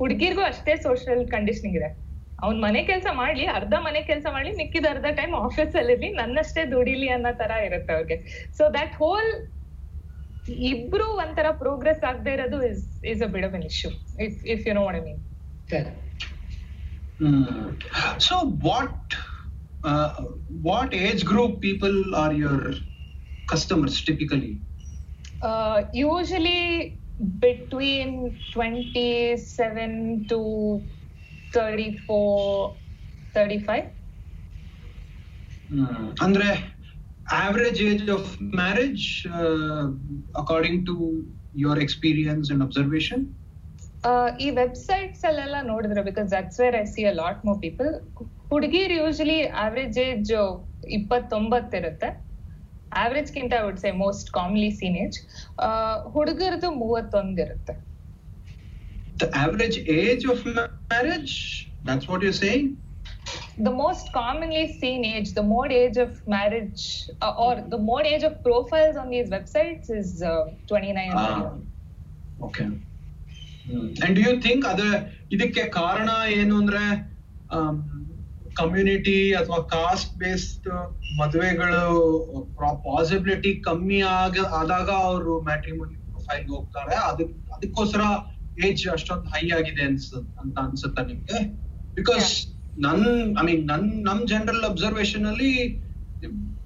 [0.00, 1.90] ಹುಡುಗಿರ್ಗೂ ಅಷ್ಟೇ ಸೋಷಿಯಲ್ ಕಂಡೀಷನಿಂಗ್ ಇದೆ.
[2.38, 7.08] ಅವ್ನ್ ಮನೆ ಕೆಲಸ ಮಾಡ್ಲಿ, ಅರ್ಧ ಮನೆ ಕೆಲಸ ಮಾಡ್ಲಿ, ಮಿಕ್ಕಿದ ಅರ್ಧ ಟೈಮ್ ಆಫೀಸ್ ಅಲ್ಲಿ ನನ್ನಷ್ಟೇ ದುಡಿಲಿ
[7.08, 8.16] ಅನ್ನೋ ತರ ಇರುತ್ತೆ ಅವ್ರಿಗೆ.
[8.58, 9.30] ಸೊ ದಟ್ ಹೋಲ್
[10.70, 13.90] ಇಬ್ರು ಒಂಥರ ಪ್ರೋಗ್ರೆಸ್ ಆಗದೆ ಇರೋದು is is a bit of an issue
[14.26, 15.22] if if you know what I mean
[15.68, 15.86] Yeah.
[17.20, 17.68] Hmm.
[18.18, 19.14] So what
[19.84, 20.10] uh,
[20.62, 22.58] what age group people are your
[23.48, 24.52] customers typically?
[26.00, 26.58] Usually
[27.42, 28.14] between
[28.52, 29.08] twenty
[29.56, 30.40] seven to
[31.52, 32.62] thirty four
[33.34, 33.86] thirty five
[35.70, 36.02] Hmm.
[36.22, 36.48] ಅಂದ್ರೆ
[37.27, 39.83] average age of marriage uh,
[40.35, 40.95] according to
[41.55, 43.19] your experience and observation?
[44.39, 47.89] ಈ websites ಅಲ್ಲೆಲ್ಲ ನೋಡಿದ್ರೆ because that's where I see a lot more people
[48.51, 50.31] ಹುಡುಗಿರ್ usually average age
[50.97, 52.09] ಇಪ್ಪತ್ತೊಂಬತ್ತು ಇರುತ್ತೆ
[52.91, 55.19] average ಗಿಂತ would say most commonly seen age
[56.15, 57.75] ಹುಡುಗರದು ಮೂವತ್ತೊಂದು ಇರುತ್ತೆ
[59.15, 61.33] The average age of ma- marriage?
[61.83, 62.67] That's what you're saying?
[63.58, 66.82] The most commonly seen age, the mode age of marriage,
[67.20, 70.32] uh, or the mode age of profiles on these websites is uh,
[70.68, 71.26] 29 Ah.
[71.26, 71.62] 31.
[72.40, 72.68] Okay.
[74.04, 74.82] And you think ಅದ
[75.32, 76.08] ಇದಕ್ಕೆ ಕಾರಣ
[76.38, 76.82] ಏನು ಅಂದ್ರೆ
[78.56, 80.68] community ಅಥವಾ cost based
[81.20, 81.78] ಮದುವೆಗಳು
[82.84, 88.02] possibility ಕಮ್ಮಿ ಆಗ ಆದಾಗ ಅವರು ಮ್ಯಾಟ್ರಿಮೋನಿ ಪ್ರೊಫೈಲ್ ಹೋಗ್ತಾರೆ ಅದಕ್ ಅದಕ್ಕೋಸ್ಕರ
[88.68, 90.10] ಏಜ್ ಅಷ್ಟೊಂದು ಹೈ ಆಗಿದೆ ಅನ್ಸ
[90.42, 91.40] ಅಂತ ಅನ್ಸುತ್ತಾ ನಿಮ್ಗೆ
[91.96, 92.28] ಬಿಕಾಸ್
[92.86, 93.02] ನನ್
[93.40, 95.52] ಐ ಮೀನ್ ನನ್ ನಮ್ ಜನರಲ್ ಅಬ್ಸರ್ವೇಶನ್ ಅಲ್ಲಿ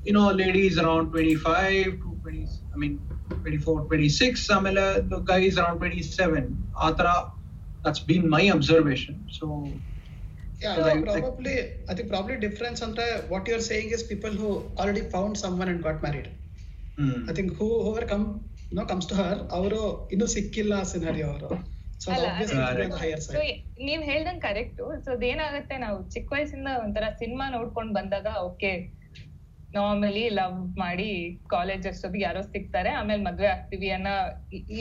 [0.07, 2.45] you know ladies around twenty five to twenty
[2.75, 2.97] I mean
[3.35, 4.85] twenty four twenty six ಆಮೇಲೆ
[5.33, 7.11] ಗೈಸ್ ಅರೌಂಡ್ ಟ್ವೆಂಟಿ ಸೆವೆನ್ ಆ ತರ
[7.87, 9.49] that's been my observation so
[10.61, 11.57] probably
[11.89, 15.83] I think probably difference the what you're saying is people who already found someone and
[15.83, 16.29] got married.
[17.29, 18.25] I think who whoever come
[18.71, 21.51] you know comes to her ಅವರು ಇನ್ನೂ ಸಿಕ್ಕಿಲ್ಲ scenario ಅವರು
[23.87, 28.73] ನೀವ್ ಹೇಳ್ದಂಗ್ correct so ಅದೇನಾಗತ್ತೆ ನಾವು ಚಿಕ್ಕ ವಯಸ್ಸಿಂದ ಒಂಥರ cinema ನೋಡ್ಕೊಂಡ್ ಬಂದಾಗ ಓಕೆ
[29.75, 31.09] ನಾರ್ಮಲಿ ಲವ್ ಮಾಡಿ
[31.47, 34.15] ಕಾಲೇಜ್ ಅಷ್ಟೊತ್ತಿಗೆ ಯಾರೋ ಸಿಗ್ತಾರೆ ಆಮೇಲೆ ಮದ್ವೆ ಆಗ್ತೀವಿ ಅನ್ನೋ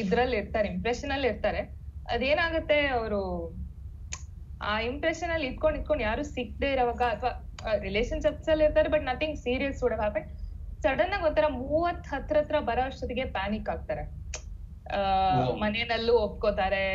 [0.02, 1.62] ಇದ್ರಲ್ಲಿ ಇರ್ತಾರೆ ಇಂಪ್ರೆಷನ್ ಅಲ್ಲಿ ಇರ್ತಾರೆ
[2.06, 3.22] ಅದೇನಾಗತ್ತೆ ಅವರು
[4.62, 7.32] ಆ ಇಂಪ್ರೆಷನ್ ಅಲ್ಲಿ ಇಟ್ಕೊಂಡ್ ಇಟ್ಕೊಂಡ್ ಯಾರು ಸಿಕ್ದೇ ಇರೋವಾಗ ಅಥವಾ
[7.80, 9.82] ರಿಲೇಶನ್ಶಿಪ್ಸ್ ಅಲ್ಲಿ ಇರ್ತಾರೆ ಬಟ್ ನಥಿಂಗ್ ಸೀರಿಯಸ್
[10.84, 14.04] ಸಡನ್ ಆಗಿ ಒಂಥರ ಮೂವತ್ ಹತ್ರ ಹತ್ರ ಬರೋ ಅಷ್ಟೊತ್ತಿಗೆ ಪ್ಯಾನಿಕ್ ಆಗ್ತಾರೆ.
[15.64, 16.86] ಮನೆಯಲ್ಲೂ ಒಪ್ಕೋತಾರೆ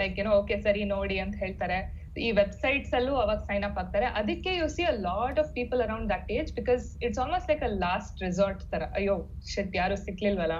[0.00, 1.78] ಲೈಕ್ ಏನೋ ಓಕೆ ಸರಿ ನೋಡಿ ಅಂತ ಹೇಳ್ತಾರೆ.
[2.26, 4.06] ಈ ವೆಬ್ಸೈಟ್ಸ್ ಅಲ್ಲೂ ಅವಾಗ ಸೈನ್ ಅಪ್ ಆಗ್ತಾರೆ.
[4.20, 7.72] ಅದಕ್ಕೆ you see a lot of people around that age because it's almost like a
[7.86, 8.82] last resort ತರ.
[9.00, 9.16] ಅಯ್ಯೋ
[9.54, 10.58] ಶೆಟ್ ಯಾರು ಸಿಕ್ಲಿಲ್ವಲ್ಲ?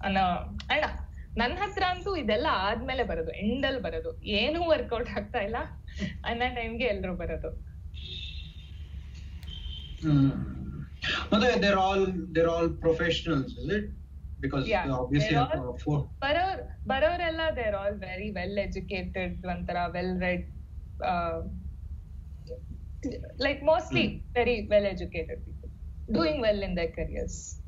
[0.00, 0.24] ಅನ್ನೋ
[0.72, 0.84] ಅಣ್ಣ
[1.40, 4.10] ನನ್ನ ಹತ್ರ ಅಂತೂ ಇದೆಲ್ಲ ಆದ್ಮೇಲೆ ಬರೋದು ಎಂಡ್ ಅಲ್ಲಿ ಬರೋದು.
[4.40, 5.58] ಏನೂ ವರ್ಕೌಟ್ ಆಗ್ತಾ ಇಲ್ಲ.
[6.30, 7.50] ಅನ್ನೋ ಟೈಮ್ಗೆ ಎಲ್ರು ಬರೋದು.
[11.30, 12.04] ಮತ್ತೆ they're all
[12.36, 13.86] they're all professionals is it?
[14.40, 20.16] because yeah, uh, obviously all, uh, Baror, Barorella, they're all very well educated, Dvantara, well
[20.20, 20.46] read,
[21.04, 21.40] uh,
[23.38, 24.22] like mostly mm.
[24.34, 25.70] very well educated people
[26.12, 27.60] doing well in their careers.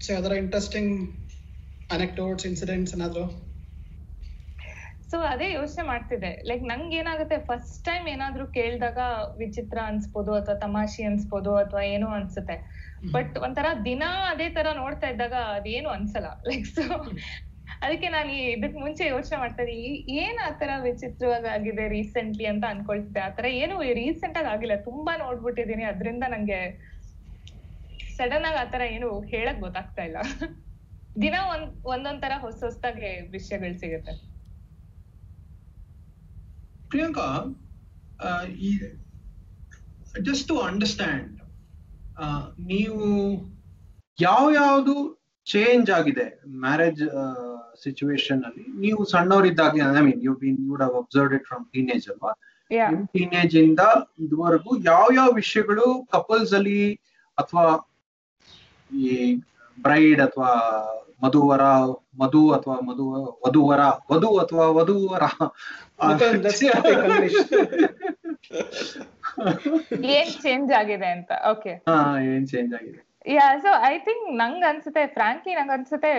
[0.00, 1.16] So, are there interesting
[1.90, 3.28] anecdotes, incidents, and other?
[5.12, 6.30] So ಅದೇ ಯೋಚನೆ ಮಾಡ್ತಿದ್ದೆ.
[6.48, 8.98] Like ನಂಗೆ ಏನಾಗುತ್ತೆ first time ಏನಾದ್ರೂ ಕೇಳಿದಾಗ
[9.42, 12.56] ವಿಚಿತ್ರ ಅನ್ಸ್ಬೋದು ಅಥವಾ ತಮಾಷೆ ಅನ್ಸ್ಬೋದು ಅಥವಾ ಏನೋ ಅನ್ಸುತ್ತೆ.
[13.08, 16.28] ಬಟ್ ಒಂಥರ ದಿನ ಅದೇ ತರ ನೋಡ್ತಾ ಇದ್ದಾಗ ಅದೇನು ಅನ್ಸಲ್ಲ.
[16.48, 16.84] ಲೈಕ್ ಸೊ
[17.82, 19.90] ಅದಕ್ಕೆ ನಾನು ಈ ಇದಕ್ ಮುಂಚೆ ಯೋಚನೆ ಮಾಡ್ತಾ ಇದ್ದೀನಿ
[20.22, 23.20] ಏನ್ ಆತರ ವಿಚಿತ್ರವಾಗಿ ಆಗಿದೆ ರೀಸೆಂಟ್ಲಿ ಅಂತ ಅನ್ಕೊಳ್ತಿದ್ದೆ.
[23.28, 24.76] ಆತರ ಏನು ರೀಸೆಂಟ್ ಆಗಿ ಆಗಿಲ್ಲ.
[24.88, 26.60] ತುಂಬಾ ನೋಡ್ಬಿಟ್ಟಿದೀನಿ ಅದ್ರಿಂದ ನಂಗೆ
[28.10, 30.18] ಸಡನ್ ಆಗಿ ಆತರ ಏನು ಹೇಳಕ್ ಗೊತ್ತಾಗ್ತಾ ಇಲ್ಲ.
[31.16, 34.12] ದಿನ ಒಂದ್ ಒಂದೊಂದ್ ತರ ಹೊಸ ಹೊಸದಾಗಿ ವಿಷಯಗಳು ಸಿಗುತ್ತೆ.
[36.92, 37.26] ಪ್ರಿಯಾಂಕಾ
[40.22, 41.28] ಜಸ್ಟ್ ಟು ಅಂಡರ್ಸ್ಟ್ಯಾಂಡ್
[42.66, 43.04] ನೀವು
[44.18, 44.94] ಯಾವ ಯಾವುದು
[45.46, 46.26] ಚೇಂಜ್ ಆಗಿದೆ
[46.64, 47.00] ಮ್ಯಾರೇಜ್
[47.82, 48.64] ಸಿಚುವೇಶನ್ ಅಲ್ಲಿ?
[48.76, 52.32] ನೀವು ಸಣ್ಣವರಿದ್ದಾಗ I mean you been you have observe it from teenage ಅಲ್ವಾ?
[53.14, 53.82] ಟೀನೇಜ್ ಇಂದ
[54.18, 56.78] ಇದುವರೆಗೂ ಯಾವ ಯಾವ ವಿಷಯಗಳು ಕಪಲ್ಸ್ ಅಲ್ಲಿ
[57.38, 57.64] ಅಥವಾ
[58.90, 59.10] ಈ
[59.78, 60.52] ಬ್ರೈಡ್ ಅಥವಾ
[61.22, 61.64] ಮಧುವರ
[62.20, 63.04] ಮಧು ಅಥವಾ ಮಧು
[63.44, 63.82] ವಧುವರ
[64.12, 65.22] ವಧು ಅಥವಾ ವಧುವರ.
[70.16, 71.32] ಏನ್ ಚೇಂಜ್ ಆಗಿದೆ ಅಂತ?
[71.52, 71.96] ಓಕೆ ಹಾ
[72.32, 73.00] ಏನ್ ಚೇಂಜ್ ಆಗಿದೆ?
[73.36, 76.12] ಯಾ ಸೊ ಐ ಥಿಂಕ್ ನಂಗ್ ಅನ್ಸುತ್ತೆ ಫ್ರಾಂಕ್ಲಿ ನಂಗ್ ಅನ್ಸುತ್ತೆ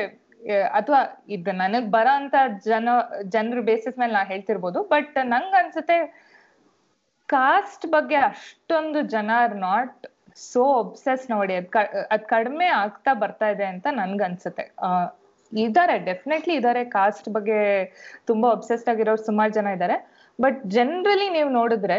[0.78, 1.00] ಅಥವಾ
[1.36, 2.36] ಇದು ನನಗ್ ಬರೋ ಅಂತ
[2.68, 2.88] ಜನ
[3.36, 5.98] ಜನರ ಬೇಸಿಸ್ ಮೇಲೆ ನಾ ಹೇಳ್ತಿರ್ಬೋದು ಬಟ್ ನಂಗ್ ಅನ್ಸುತ್ತೆ
[7.30, 10.02] ಕಾಸ್ಟ್ ಬಗ್ಗೆ ಅಷ್ಟೊಂದು ಜನ ಆರ್ ನಾಟ್
[10.36, 11.67] ಸೋ ಒಬ್ಸೆಸ್ ನೋಡಿ ಅದ್
[12.12, 14.74] ಅದ್ ಕಡಿಮೆ ಆಗ್ತಾ ಬರ್ತಾ ಇದೆ ಅಂತ ನನ್ಗನ್ಸುತ್ತೆ.
[14.80, 14.89] ಆ,
[15.52, 16.86] ಇದಾರೆ ಡೆಫಿನೆಟ್ಲಿ ಇದಾರೆ.
[16.89, 17.60] ಕಾಸ್ಟ್ ಬಗ್ಗೆ
[18.26, 19.98] ತುಂಬಾ ಒಬ್ಸೆಸ್ಡ್ ಆಗಿರೋರು ಸುಮಾರು ಜನ ಇದ್ದಾರೆ
[20.39, 21.98] ಬಟ್ ಜನರಲಿ ನೀವು ನೋಡಿದ್ರೆ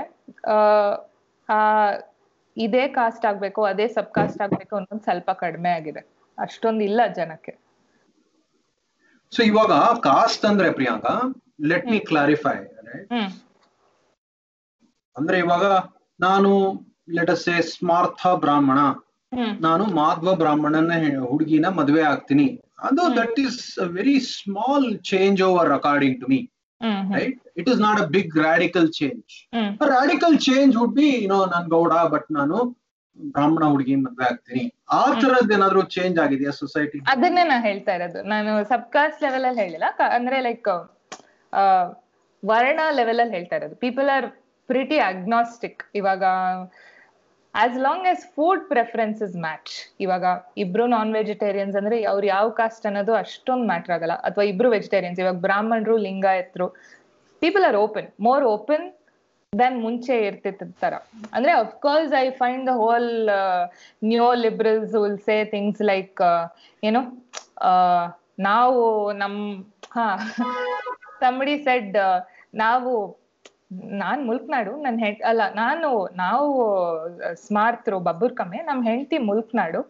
[1.48, 1.56] ಆ,
[2.56, 6.00] ಇದೇ ಕಾಸ್ಟ್ ಆಗ್ಬೇಕು ಅದೇ ಸಬ್ ಕಾಸ್ಟ್ ಆಗ್ಬೇಕು ಅನ್ನೋದು ಸ್ವಲ್ಪ ಕಡಿಮೆ ಆಗಿದೆ.
[6.38, 7.52] ಅಷ್ಟೊಂದು ಇಲ್ಲ ಜನಕ್ಕೆ.
[9.32, 11.14] ಸೊ ಇವಾಗ ಕಾಸ್ಟ್ ಅಂದ್ರೆ ಪ್ರಿಯಾಂಕಾ
[11.62, 12.56] ಲೆಟ್ ಮಿ ಕ್ಲಾರಿಫೈ
[15.16, 15.64] ಅಂದ್ರೆ ಇವಾಗ
[16.20, 16.50] ನಾನು
[17.08, 18.78] ಲೆಟ್ ಅಸ್ ಸೇ ಸ್ಮಾರ್ಥ ಬ್ರಾಹ್ಮಣ
[19.66, 20.92] ನಾನು ಮಾಧ್ವ ಬ್ರಾಹ್ಮಣನ
[21.30, 22.46] ಹುಡುಗಿನ ಮದುವೆ ಆಗ್ತೀನಿ.
[22.88, 23.02] ಅದು.
[23.18, 23.60] That is
[23.96, 26.40] very small change over according to me
[27.16, 29.34] right it is not a big radical change
[29.94, 32.56] radical change would be no non Gowda but ನಾನು
[33.34, 34.62] ಬ್ರಾಹ್ಮಣ ಹುಡುಗಿ ಮದ್ವೆ ಆಗ್ತೀನಿ.
[34.98, 38.20] ಆ ತರದ್ ಏನಾದ್ರು ಚೇಂಜ್ ಆಗಿದೆಯಾ ಸೊಸೈಟಿ ಅದನ್ನೇ ನಾ ಹೇಳ್ತಾ ಇರೋದು.
[38.32, 39.88] ನಾನು ಸಬ್ ಕಾಸ್ಟ್ ಲೆವೆಲ್ ಅಲ್ಲಿ ಹೇಳಿಲ್ಲ.
[40.16, 40.70] ಅಂದ್ರೆ ಲೈಕ್
[42.42, 43.76] ವರ್ಣ ಲೆವೆಲ್ ಅಲ್ಲಿ ಹೇಳ್ತಾ ಇರೋದು.
[43.84, 44.26] ಪೀಪಲ್ ಆರ್
[44.68, 46.24] ಪ್ರಿಟಿ ಅಗ್ನಾಸ್ಟಿಕ್ ಇವಾಗ
[47.62, 49.72] as long as food preferences match
[50.04, 50.24] ಇವಾಗ
[50.64, 54.16] ಇಬ್ರು ನಾನ್ ವೆಜಿಟೇರಿಯನ್ಸ್ ಅಂದ್ರೆ ಅವ್ರು ಯಾವ ಕಾಸ್ಟ್ ಅನ್ನೋದು ಅಷ್ಟೊಂದು ಮ್ಯಾಟರ್ ಆಗಲ್ಲ.
[54.28, 56.68] ಅಥವಾ ಇಬ್ರು ವೆಜಿಟೇರಿಯನ್ಸ್ ಇವಾಗ ಬ್ರಾಹ್ಮಣರು, ಲಿಂಗಾಯತ್ರು
[57.42, 58.84] people are open more open
[59.52, 60.94] than ಮುಂಚೆ ಇರ್ತಿತ್ತು ತರ.
[61.34, 63.10] ಅಂದ್ರೆ of course I find the whole
[64.10, 66.22] new liberals will say things like
[66.82, 67.02] ಏನು
[68.48, 68.80] ನಾವು
[69.22, 69.36] ನಮ್,
[69.96, 70.06] ಹಾ
[71.22, 71.96] ಸಂಬಡಿ ಸೆಡ್
[72.62, 72.92] ನಾವು
[74.02, 75.88] ನಾನ್ ಮುಲ್ಕ್ನಾಡು ನನ್ ಹೆಂಡ್ ಅಲ್ಲ, ನಾನು,
[76.24, 76.48] ನಾವು
[77.46, 79.80] ಸ್ಮಾರ್ತರು ಬಬ್ಬುರ್ ಕಮ್ಮೆ ನಮ್ ಹೆಂಡತಿ Mulkanadu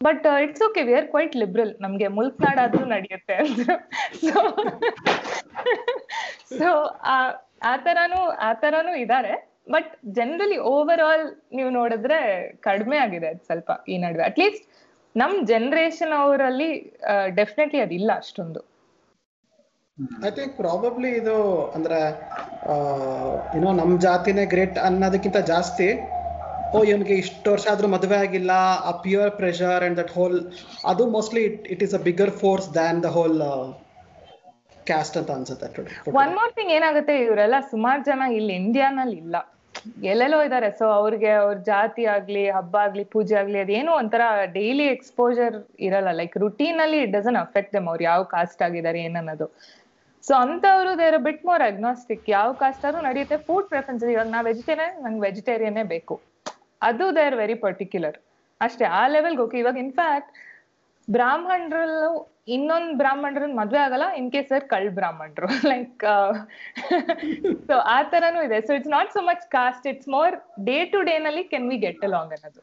[0.00, 3.70] but it's okay we are quite liberal ನಮ್ಗೆ ಮುಲ್ಕ್ನಾಡಾದ್ರೂ ನಡೆಯುತ್ತೆ ಅಂತ.
[6.58, 6.68] ಸೊ
[7.64, 9.34] ಆ ತರಾನು ಆ ತರಾನು ಇದಾರೆ.
[9.74, 12.18] ಬಟ್ ಜನರಲಿ ಓವರ್ ಆಲ್ ನೀವು ನೋಡಿದ್ರೆ
[12.68, 14.24] ಕಡಿಮೆ ಆಗಿದೆ ಸ್ವಲ್ಪ ಈ ನಡುವೆ.
[14.30, 14.64] ಅಟ್ಲೀಸ್ಟ್
[15.14, 16.70] ನಮ್ ಜನರೇಷನ್ ಅವರಲ್ಲಿ
[17.38, 18.60] ಡೆಫಿನೆಟ್ಲಿ ಅದಿಲ್ಲ ಅಷ್ಟೊಂದು.
[20.26, 21.34] ಐ ಥಿಂಕ್ ಪ್ರಾಬಬ್ಲಿ ಇದು
[21.76, 21.98] ಅಂದ್ರೆ
[23.56, 25.88] ಏನೋ ನಮ್ ಜಾತಿನೇ ಗ್ರೇಟ್ ಅನ್ನೋದಕ್ಕಿಂತ ಜಾಸ್ತಿ,
[26.74, 28.52] ಓ, ಇವನಿಗೆ ಇಷ್ಟು ವರ್ಷ ಆದ್ರೂ ಮದುವೆ ಆಗಿಲ್ಲ,
[28.88, 30.36] ಆ pure pressure and that whole
[30.92, 33.38] ಅದು mostly it it is a bigger force than the whole
[34.90, 35.66] caste ಅಂತ ಅನ್ಸುತ್ತೆ
[36.22, 39.36] ಒನ್ ಮೋರ್ ಥಿಂಗ್ ಏನಾಗುತ್ತೆ, ಇವರೆಲ್ಲ ಸುಮಾರು ಜನ ಇಲ್ಲಿ ಇಂಡಿಯಾನಲ್ಲಿ ಇಲ್ಲ.
[40.12, 44.22] ಎಲ್ಲೆಲ್ಲೋ ಇದಾರೆ ಸೊ ಅವ್ರಿಗೆ ಅವ್ರ ಜಾತಿ ಆಗ್ಲಿ, ಹಬ್ಬ ಆಗ್ಲಿ, ಪೂಜೆ ಆಗ್ಲಿ, ಅದೇನೋ ಒಂಥರ
[44.56, 45.54] ಡೈಲಿ ಎಕ್ಸ್ಪೋಜರ್
[45.86, 46.10] ಇರಲ್ಲ.
[46.20, 49.46] ಲೈಕ್ ರುಟೀನ್ ಅಲ್ಲಿ ಇಟ್ ಡಸನ್ ಅಫೆಕ್ಟ್ ದಮ್ ಅವ್ರು ಯಾವ ಕಾಸ್ಟ್ ಆಗಿದ್ದಾರೆ, ಏನನ್ನೋದು.
[50.28, 54.96] ಸೊ ಅಂತವ್ರು ದೇರ್ ಬಿಟ್ ಮೋರ್ ಅಗ್ನೋಸ್ಟಿಕ್ ಯಾವ ಕಾಸ್ಟ್ ಆದ್ರೂ ನಡೆಯುತ್ತೆ ಫುಡ್ ಪ್ರೆಫರೆನ್ಸ್ ಇವಾಗ ನಾ ವೆಜಿಟೇರಿಯನ್
[55.04, 56.16] ನಂಗೆ ವೆಜಿಟೇರಿಯನ್ನೇ ಬೇಕು.
[56.88, 58.18] ಅದು ದೇ ಆರ್ ವೆರಿ ಪರ್ಟಿಕ್ಯುಲರ್
[58.60, 60.30] ಅಷ್ಟೇ ಆ ಲೆವೆಲ್ಗೆ ಓಕೆ ಇವಾಗ ಇನ್ಫ್ಯಾಕ್ಟ್
[61.08, 62.12] ಬ್ರಾಹ್ಮಣರಲ್ಲೂ
[62.56, 65.48] ಇನ್ನೊಂದು ಬ್ರಾಹ್ಮಣರನ್ನ ಮದ್ವೆ ಆಗಲ್ಲ ಇನ್ ಕೇಸ್ ಸರ್ ಕಳ್ ಬ್ರಾಹ್ಮಣರು.
[65.72, 66.04] ಲೈಕ್
[67.68, 68.58] ಸೊ ಆ ತರನೂ ಇದೆ.
[68.68, 70.34] So it's not so much caste it's more
[70.70, 72.62] day to day ನಲ್ಲಿ ಕೆನ್ ವಿ ಗೆಟ್ ಅಲಾಂಗ್ ಅನ್ನೋದು.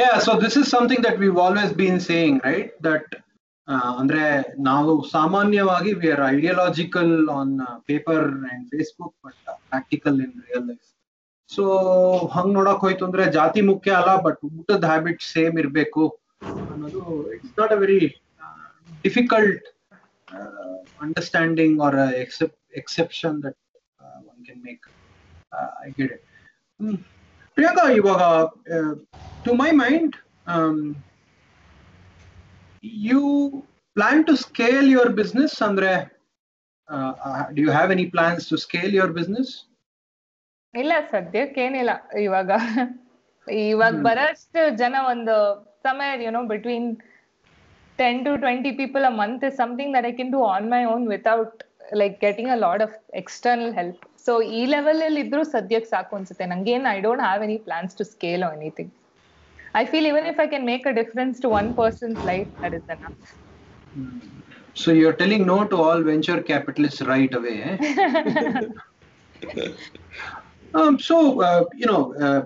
[0.00, 2.68] Yeah, so this is something that we've always been saying, right?
[2.86, 3.10] That
[3.98, 4.22] ಅಂದ್ರೆ
[4.60, 7.52] ನಾವು ಸಾಮಾನ್ಯವಾಗಿ we are ideological on
[7.86, 9.36] paper and Facebook but
[9.68, 10.86] practical in real life
[11.50, 11.64] so
[12.34, 16.04] ಹಂಗ್ ನೋಡಕ್ ಹೋಯ್ತು ಅಂದ್ರೆ ಜಾತಿ ಮುಖ್ಯ ಅಲ್ಲ ಬಟ್ ಊಟದ ಹ್ಯಾಬಿಟ್ ಸೇಮ್ ಇರಬೇಕು
[16.72, 17.02] ಅನ್ನೋದು
[17.34, 18.00] it's not a very
[19.04, 19.66] difficult
[21.00, 21.98] understanding or
[22.80, 23.60] exception that
[24.30, 24.86] one can make
[25.82, 26.26] I get it
[27.56, 28.22] Priyanka, ಇವಾಗ
[29.44, 30.14] to my mind
[33.06, 33.20] you
[33.96, 35.90] plan to scale your business ಅಂದ್ರೆ
[37.56, 39.52] do you have any plans to scale your business
[40.74, 41.92] ಇಲ್ಲ ಸದ್ಯಕ್ಕೇನಿಲ್ಲ.
[42.26, 42.50] ಇವಾಗ
[43.68, 45.34] ಇವಾಗ ಬರೋಷ್ಟು ಜನ ಒಂದು
[45.86, 46.88] ಸಮಯ you know between
[47.98, 51.04] ten to twenty people a month is something that I can do on my own
[51.14, 51.56] without
[52.00, 56.46] like getting a lot of external help so ಈ level ಅಲ್ಲಿ ಇದ್ರೂ ಸದ್ಯಕ್ಕೆ ಸಾಕು ಅನ್ಸುತ್ತೆ.
[56.52, 58.92] ನಂಗೇನ್ I don't have any plans to scale anything
[59.81, 62.89] I feel even if I can make a difference to one person's life that is
[62.95, 63.19] enough
[64.75, 67.53] So you're telling no to all venture capitalists right away.
[67.63, 67.75] Eh?
[70.73, 72.41] um, so uh, you know, uh,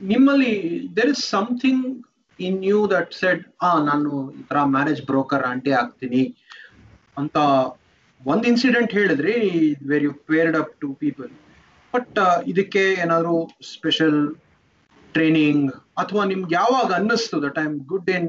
[0.00, 0.52] ನಿಮ್ಮಲ್ಲಿ
[0.96, 1.78] there is something
[2.38, 6.22] in you that said, ಆ ನಾನು ಈ ತರ marriage broker aunty ಆಗ್ತೀನಿ
[7.16, 7.36] ಅಂತ
[8.20, 9.36] ಒಂದ್ incident ಹೇಳಿದ್ರಿ
[9.90, 11.30] where you paired up two people
[11.94, 12.18] but
[12.52, 13.36] ಇದಕ್ಕೆ ಏನಾದ್ರು
[13.74, 14.18] ಸ್ಪೆಷಲ್
[15.17, 18.27] ಟ್ರೈನಿಂಗ್ ಅಥವಾ ನಿಮ್ಗೆ ಯಾವಾಗ ಅನ್ನಿಸ್ತು that I am good in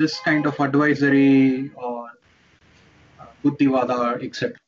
[0.00, 1.30] this kind of advisory
[1.86, 2.14] or
[3.44, 3.90] ಬುದ್ಧಿವಾದ
[4.22, 4.62] ಎಕ್ಸೆಟ್ರಾ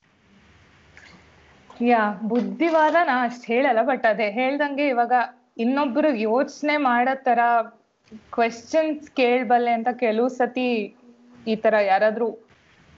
[1.86, 5.12] ಯಾ ಬುದ್ಧಿವಾದ ನಾ ಅಷ್ಟ್ ಹೇಳಲ್ಲ ಬಟ್ ಅದೇ ಹೇಳ್ದಂಗೆ ಇವಾಗ
[5.58, 7.40] ಇನ್ನೊಬ್ರು ಯೋಚನೆ ಮಾಡೋ ತರ
[8.32, 10.68] ಕ್ವೆಶನ್ಸ್ ಕೇಳಬಲ್ಲೆ ಅಂತ ಕೆಲವು ಸತಿ
[11.46, 12.28] ಈ ತರ ಯಾರಾದ್ರೂ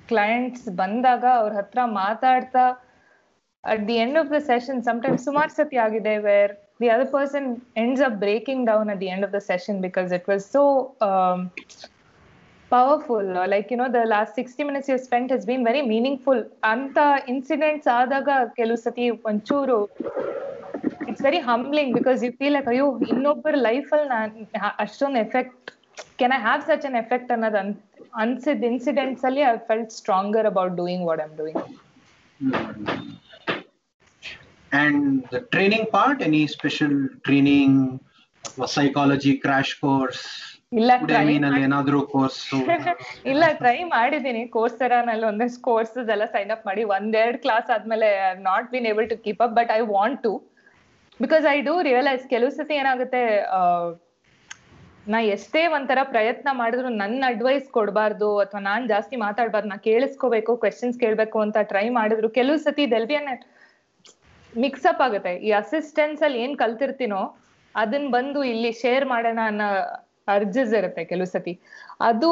[0.09, 2.65] ಕ್ಲೈಂಟ್ಸ್ ಬಂದಾಗ ಅವ್ರ ಹತ್ರ ಮಾತಾಡ್ತಾ
[3.65, 8.03] at the end of the session sometimes ಸುಮಾರು ಸತಿ ಆಗಿದೆ where the other person ends
[8.03, 10.63] up breaking down at the end of the session because it was so
[12.71, 16.99] powerful like you know the last sixty minutes you spent has been very meaningful ಅಂತ
[17.29, 19.79] incidents ಆದಾಗ ಕೆಲವು ಸತಿ ಒಂಚೂರು
[21.11, 24.33] it's very humbling because you feel like ಅಯ್ಯೋ ಇನ್ನೊಬ್ಬರ ಲೈಫಲ್ಲಿ ನಾನ್
[24.79, 25.71] ಅಷ್ಟೊಂದು effect
[26.21, 27.73] can I have such an effect ಅನ್ನೋದು ಅನ್
[28.21, 31.65] ಅನ್ಸಿದ್ ಇನ್ಸಿಡೆಂಟ್ಸ್ ಅಲ್ಲಿ I felt stronger about doing what I'm doing
[34.73, 37.73] And the training part, any special training,
[38.75, 40.23] psychology crash course,
[40.81, 40.91] ಇಲ್ಲ
[41.67, 42.37] ಏನಾದ್ರೂ ಕೋರ್ಸ್
[43.33, 44.43] ಇಲ್ಲ ಟ್ರೈ ಮಾಡಿದೀನಿ.
[44.57, 46.83] ಕೋರ್ಸ್ನಲ್ಲಿ ಒಂದಷ್ಟು ಕೋರ್ಸಸ್ ಎಲ್ಲ ಸೈನ್ ಅಪ್ ಮಾಡಿ.
[46.97, 48.09] ಒಂದೆರಡ್ ಕ್ಲಾಸ್ ಆದ್ಮೇಲೆ
[48.49, 50.33] not been able to keep up but I want to
[51.21, 53.23] because I do realise ಕೆಲವು ಸತಿ ಏನಾಗುತ್ತೆ
[55.13, 60.99] ನಾ ಎಷ್ಟೇ ಒಂಥರ ಪ್ರಯತ್ನ ಮಾಡಿದ್ರು ನನ್ನ ಅಡ್ವೈಸ್ ಕೊಡಬಾರ್ದು ಅಥವಾ ನಾನ್ ಜಾಸ್ತಿ ಮಾತಾಡ್ಬಾರ್ದು ನಾ ಕೇಳಿಸ್ಕೋಬೇಕು ಕ್ವೆಶನ್ಸ್
[61.05, 62.31] ಕೇಳ್ಬೇಕು ಅಂತ ಟ್ರೈ ಮಾಡಿದ್ರು.
[62.39, 63.31] ಕೆಲವು ಸತಿ they'll be an
[64.65, 65.33] mix up ಆಗುತ್ತೆ.
[65.47, 67.23] ಈ ಅಸಿಸ್ಟೆನ್ಸ್ ಅಲ್ಲಿ ಏನ್ ಕಲ್ತಿರ್ತೀನೋ
[67.75, 69.69] ಅದನ್ನ ಬಂದು ಇಲ್ಲಿ ಶೇರ್ ಮಾಡೋಣ ಅನ್ನೋ
[70.37, 71.55] ಅರ್ಜಸ್ ಇರುತ್ತೆ ಕೆಲವು ಸತಿ.
[72.09, 72.29] ಅದು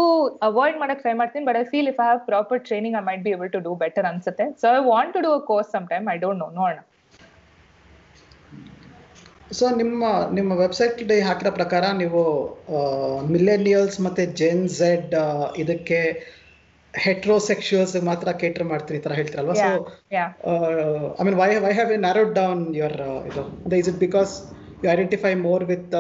[0.49, 3.33] ಅವಾಯ್ಡ್ ಮಾಡಕ್ ಟ್ರೈ ಮಾಡ್ತೀನಿ but I feel if I have proper training I might be
[3.37, 4.47] able to do better ಅನ್ಸುತ್ತೆ.
[4.61, 6.79] So I want to do a course some time I don't know ನೋಡೋಣ.
[9.59, 10.05] ಸೊ ನಿಮ್ಮ
[10.39, 12.23] ನಿಮ್ಮ ವೆಬ್ಸೈಟ್ ಹಾಕಿರೋ ಪ್ರಕಾರ ನೀವು
[13.35, 15.15] millennials ಮತ್ತೆ Zen Z
[15.63, 16.01] ಇದಕ್ಕೆ
[17.05, 19.55] ಹೆಟ್ರೋಸೆಕ್ಷುವಲ್ಸ್ ಮಾತ್ರ ಕೇಟರ್ ಮಾಡ್ತೀರಿ ತರ ಹೇಳ್ತೀರಲ್ವಾ?
[19.63, 19.69] So
[21.21, 22.97] I mean why why have you narrowed down your
[23.31, 23.45] ಇದು?
[23.83, 24.33] Is it because
[24.83, 25.95] you identify more with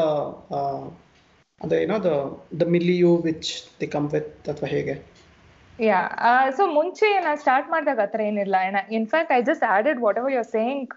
[1.60, 2.10] ಅದು ಏನೋ the
[2.60, 4.94] the milieu which the come with ಅಥವಾ ಹೇಗೆ?
[5.78, 6.00] ಯಾ
[6.58, 8.56] ಸೊ ಮುಂಚೆ ನಾನು ಸ್ಟಾರ್ಟ್ ಮಾಡಿದಾಗ ಆತರ ಏನಿಲ್ಲ.
[8.98, 10.94] In fact I just added whatever you're saying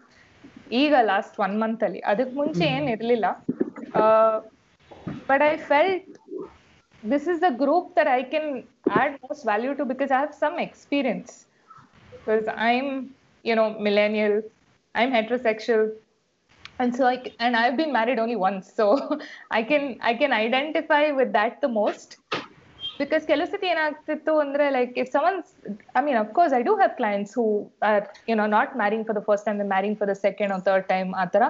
[0.84, 2.02] ಈಗ ಲಾಸ್ಟ್ ಒನ್ ಮಂತ್ ಅಲ್ಲಿ.
[2.12, 3.26] ಅದಕ್ಕೆ ಮುಂಚೆ ಏನ್ ಇರ್ಲಿಲ್ಲ.
[5.30, 6.11] But I felt
[7.03, 8.47] this is the group that I can
[8.93, 11.47] add most value to because I have some experience.
[12.13, 12.89] Because I'm,
[13.45, 14.43] you know, millennial,
[14.95, 15.83] I'm heterosexual,
[16.79, 18.87] and so I c- and I've been married only once, so
[19.51, 22.11] I can I can identify with that the most.
[23.01, 25.37] Because ಕೆಲವು ಸತಿ ಏನಾಗ್ತಿತ್ತು ಅಂದ್ರೆ like if someone
[25.99, 27.45] I mean of course I do have clients who
[27.89, 30.87] are you know not marrying for the first time marrying for the second or third
[30.93, 31.43] time ಆ ಥರ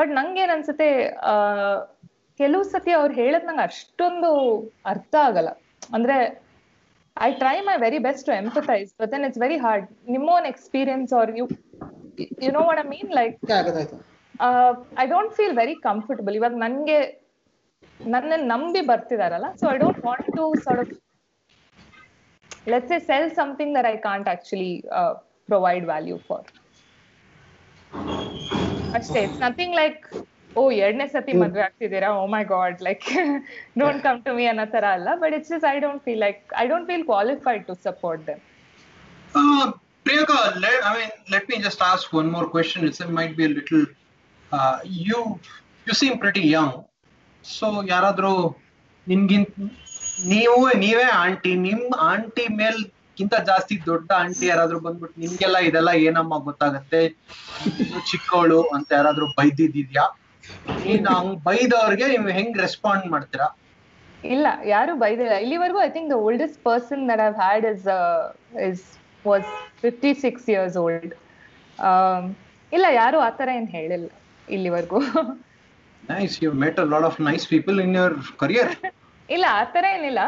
[0.00, 0.88] but ನಂಗೆ ಏನ್ ಅನ್ಸುತ್ತೆ
[1.30, 1.34] ಆ,
[2.39, 4.29] ಕೆಲವು ಸತಿ ಅವ್ರು ಹೇಳದ್ ನಂಗೆ ಅಷ್ಟೊಂದು
[4.91, 5.49] ಅರ್ಥ ಆಗಲ್ಲ.
[5.95, 6.17] ಅಂದ್ರೆ
[7.17, 11.11] I try my very best to empathise but then it's very hard ನಿಮ್ಮ own experience
[11.19, 11.45] are you
[12.45, 13.35] you know what I mean like
[15.01, 16.99] I don't feel very comfortable ಇವಾಗ ನನ್ಗೆ
[17.99, 20.93] ನನ್ನ ನಂಬಿ ಬರ್ತಿದಾರಲ್ಲ so I don't want to sort of
[22.69, 24.71] let's a sell something there I can't actually
[25.49, 26.47] provide value for
[28.97, 30.01] ಅಷ್ಟೇ it's nothing like
[30.55, 33.05] oh ಎರಡನೇ ಸತಿ ಮದ್ವೆ ಆಗ್ತಿದ್ದೀರಾ ಓ my God like
[33.81, 36.65] don't come to me ಅನ್ನೋ ತರ ಅಲ್ಲ but it's just I don't feel like I
[36.67, 38.41] don't feel qualified to support them
[40.05, 42.85] Priyanka, let, I mean, let me just ask one more question.
[42.85, 43.85] It's, it might be a little.
[44.51, 45.39] Uh, you
[45.87, 46.71] you seem pretty young.
[47.45, 48.31] So ಯಾರಾದ್ರೂ
[49.07, 49.53] ನಿನ್ಗಿಂತ
[50.31, 57.01] ನೀವು ನೀವೇ aunty ನಿಮ್ aunty ಮೇಲ್ಗಿಂತ ಜಾಸ್ತಿ ದೊಡ್ಡ aunty ಯಾರಾದ್ರೂ ಬಂದ್ಬಿಟ್ಟು ನಿಮ್ಗೆಲ್ಲ ಇದೆಲ್ಲ ಏನಮ್ಮ ಗೊತ್ತಾಗತ್ತೆ
[58.09, 60.05] ಚಿಕ್ಕವಳು ಅಂತ ಯಾರಾದ್ರೂ ಬೈದಿದ್ಯಾ
[61.15, 63.47] ಹಂಗ್ ಬೈದವ್ರಿಗೆ ನೀವು ಹೆಂಗ್ ರೆಸ್ಪಾಂಡ್ ಮಾಡ್ತೀರಾ?
[64.33, 65.35] ಇಲ್ಲ ಯಾರು ಬೈದಿಲ್ಲ.
[65.45, 67.85] ಇಲ್ಲಿವರೆಗೂ I think the oldest person that I've had is
[68.69, 68.83] is
[69.29, 69.49] was
[69.83, 71.13] fifty six years old
[72.71, 74.09] ಇಲ್ಲ ಯಾರು ಆ ತರ ಏನು ಹೇಳಿಲ್ಲ
[74.47, 74.99] ಇಲ್ಲಿವರೆಗೂ.
[76.03, 78.71] Nice you met a lot of nice people in your career
[79.29, 80.21] ಇಲ್ಲ ಆ ತರ ಏನಿಲ್ಲ.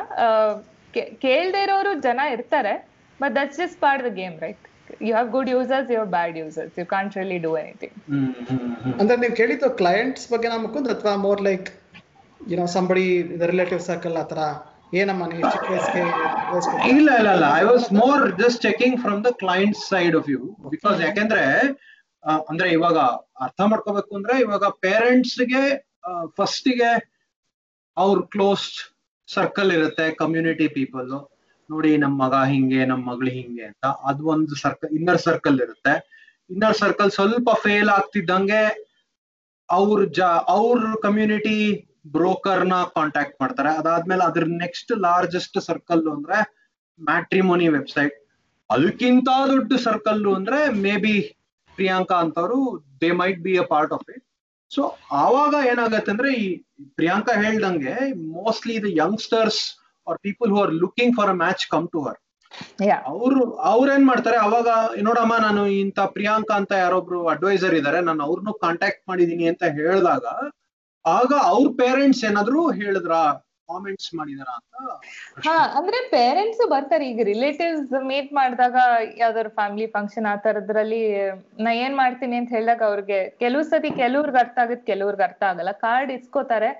[1.23, 2.73] ಕೇಳದೆ ಇರೋರು ಜನ ಇರ್ತಾರೆ
[3.19, 4.65] but that's just part the game right
[5.01, 7.95] you have good users you have bad users you can't really do anything
[8.99, 11.69] ಅಂದ್ರೆ ನೀವು ಕೇಳಿದ್ದು ಕ್ಲೈಂಟ್ಸ್ ಬಗ್ಗೆ ನಾ ಮುಖಂದ್ರ ಅಥವಾ more like
[12.41, 13.07] you know somebody
[13.51, 14.43] relative circle ಆ ಥರ
[14.93, 16.01] ಏನಮ್ಮ ನೀವು ಚಿಕ್ಕ ವಯಸ್ಸಿಗೆ
[16.93, 17.45] ಇಲ್ಲ ಇಲ್ಲ ಇಲ್ಲ.
[17.59, 20.39] I was more just checking from the client side of you
[20.71, 21.43] because ಯಾಕೆಂದ್ರೆ
[22.49, 22.97] ಅಂದ್ರೆ ಇವಾಗ
[23.45, 25.61] ಅರ್ಥ ಮಾಡ್ಕೋಬೇಕು ಅಂದ್ರೆ ಇವಾಗ ಪೇರೆಂಟ್ಸ್ಗೆ
[26.37, 26.91] ಫಸ್ಟ್ಗೆ
[27.97, 28.65] ಅವ್ರ ಕ್ಲೋಸ್
[29.29, 31.09] ಸರ್ಕಲ್ ಇರುತ್ತೆ ಕಮ್ಯುನಿಟಿ ಪೀಪಲ್
[31.71, 33.85] ನೋಡಿ ನಮ್ ಮಗ ಹಿಂಗೆ, ನಮ್ ಮಗಳು ಹಿಂಗೆ ಅಂತ.
[34.09, 35.93] ಅದೊಂದು ಸರ್ಕಲ್ ಇನ್ನರ್ ಸರ್ಕಲ್ ಇರುತ್ತೆ.
[36.49, 38.61] ಇನ್ನರ್ ಸರ್ಕಲ್ ಸ್ವಲ್ಪ ಫೇಲ್ ಆಗ್ತಿದ್ದಂಗೆ
[39.69, 40.21] ಅವ್ರ ಜ,
[40.55, 41.57] ಅವ್ರ ಕಮ್ಯುನಿಟಿ
[42.15, 43.71] ಬ್ರೋಕರ್ನ ಕಾಂಟ್ಯಾಕ್ಟ್ ಮಾಡ್ತಾರೆ.
[43.79, 46.37] ಅದಾದ್ಮೇಲೆ ಅದ್ರ ನೆಕ್ಸ್ಟ್ ಲಾರ್ಜೆಸ್ಟ್ ಸರ್ಕಲ್ ಅಂದ್ರೆ
[46.99, 48.15] ಮ್ಯಾಟ್ರಿಮೋನಿ ವೆಬ್ಸೈಟ್
[48.69, 51.15] ಅದಕ್ಕಿಂತ ದೊಡ್ಡ ಸರ್ಕಲ್ ಅಂದ್ರೆ ಮೇ ಬಿ
[51.77, 52.57] ಪ್ರಿಯಾಂಕಾ ಅಂತವ್ರು
[53.01, 54.23] they might be a part of it
[54.71, 54.81] so
[55.23, 56.45] ಆವಾಗ ಏನಾಗತ್ತೆ ಅಂದ್ರೆ ಈ
[56.95, 57.93] ಪ್ರಿಯಾಂಕಾ ಹೇಳ್ದಂಗೆ
[58.35, 59.61] mostly the youngsters
[60.11, 62.19] are people who are looking for a match come to her
[63.11, 64.69] ಅವ್ರು ಅವ್ರೇನ್ ಮಾಡ್ತಾರೆ ಅವಾಗ
[65.05, 70.25] ನೋಡಮ್ಮ ನಾನು ಇಂತ ಪ್ರಿಯಾಂಕಾ ಅಂತ ಯಾರೊಬ್ರು ಅಡ್ವೈಸರ್ ಇದಾರೆ ನಾನು ಅವ್ರನ್ನೂ ಕಾಂಟ್ಯಾಕ್ಟ್ ಮಾಡಿದೀನಿ ಅಂತ ಹೇಳಿದಾಗ
[71.05, 73.13] ಆಗ ಅವ್ರ ಪೇರೆಂಟ್ಸ್ ಏನಾದ್ರು ಹೇಳಿದ್ರ?
[73.69, 74.73] ಕಾಮೆಂಟ್ಸ್ ಮಾಡಿದಾರ ಅಂತ?
[75.45, 78.75] ಹಾ ಅಂದ್ರೆ ಪೇರೆಂಟ್ಸ್ ಬರ್ತಾರೆ ಈಗ ರಿಲೇಟಿವ್ಸ್ ಮೀಟ್ ಮಾಡಿದಾಗ
[79.21, 81.01] ಯಾವ್ದಾದ್ರು ಫ್ಯಾಮಿಲಿ ಫಂಕ್ಷನ್ ಆ ತರದ್ರಲ್ಲಿ
[81.63, 86.11] ನಾ ಏನ್ ಮಾಡ್ತೀನಿ ಅಂತ ಹೇಳಿದಾಗ ಅವ್ರಿಗೆ ಕೆಲವು ಸತಿ ಕೆಲವ್ರಿಗೆ ಅರ್ಥ ಆಗುತ್ತೆ ಕೆಲವ್ರಿಗೆ ಅರ್ಥ ಆಗಲ್ಲ ಕಾರ್ಡ್
[86.17, 86.71] ಇಸ್ಕೋತಾರೆ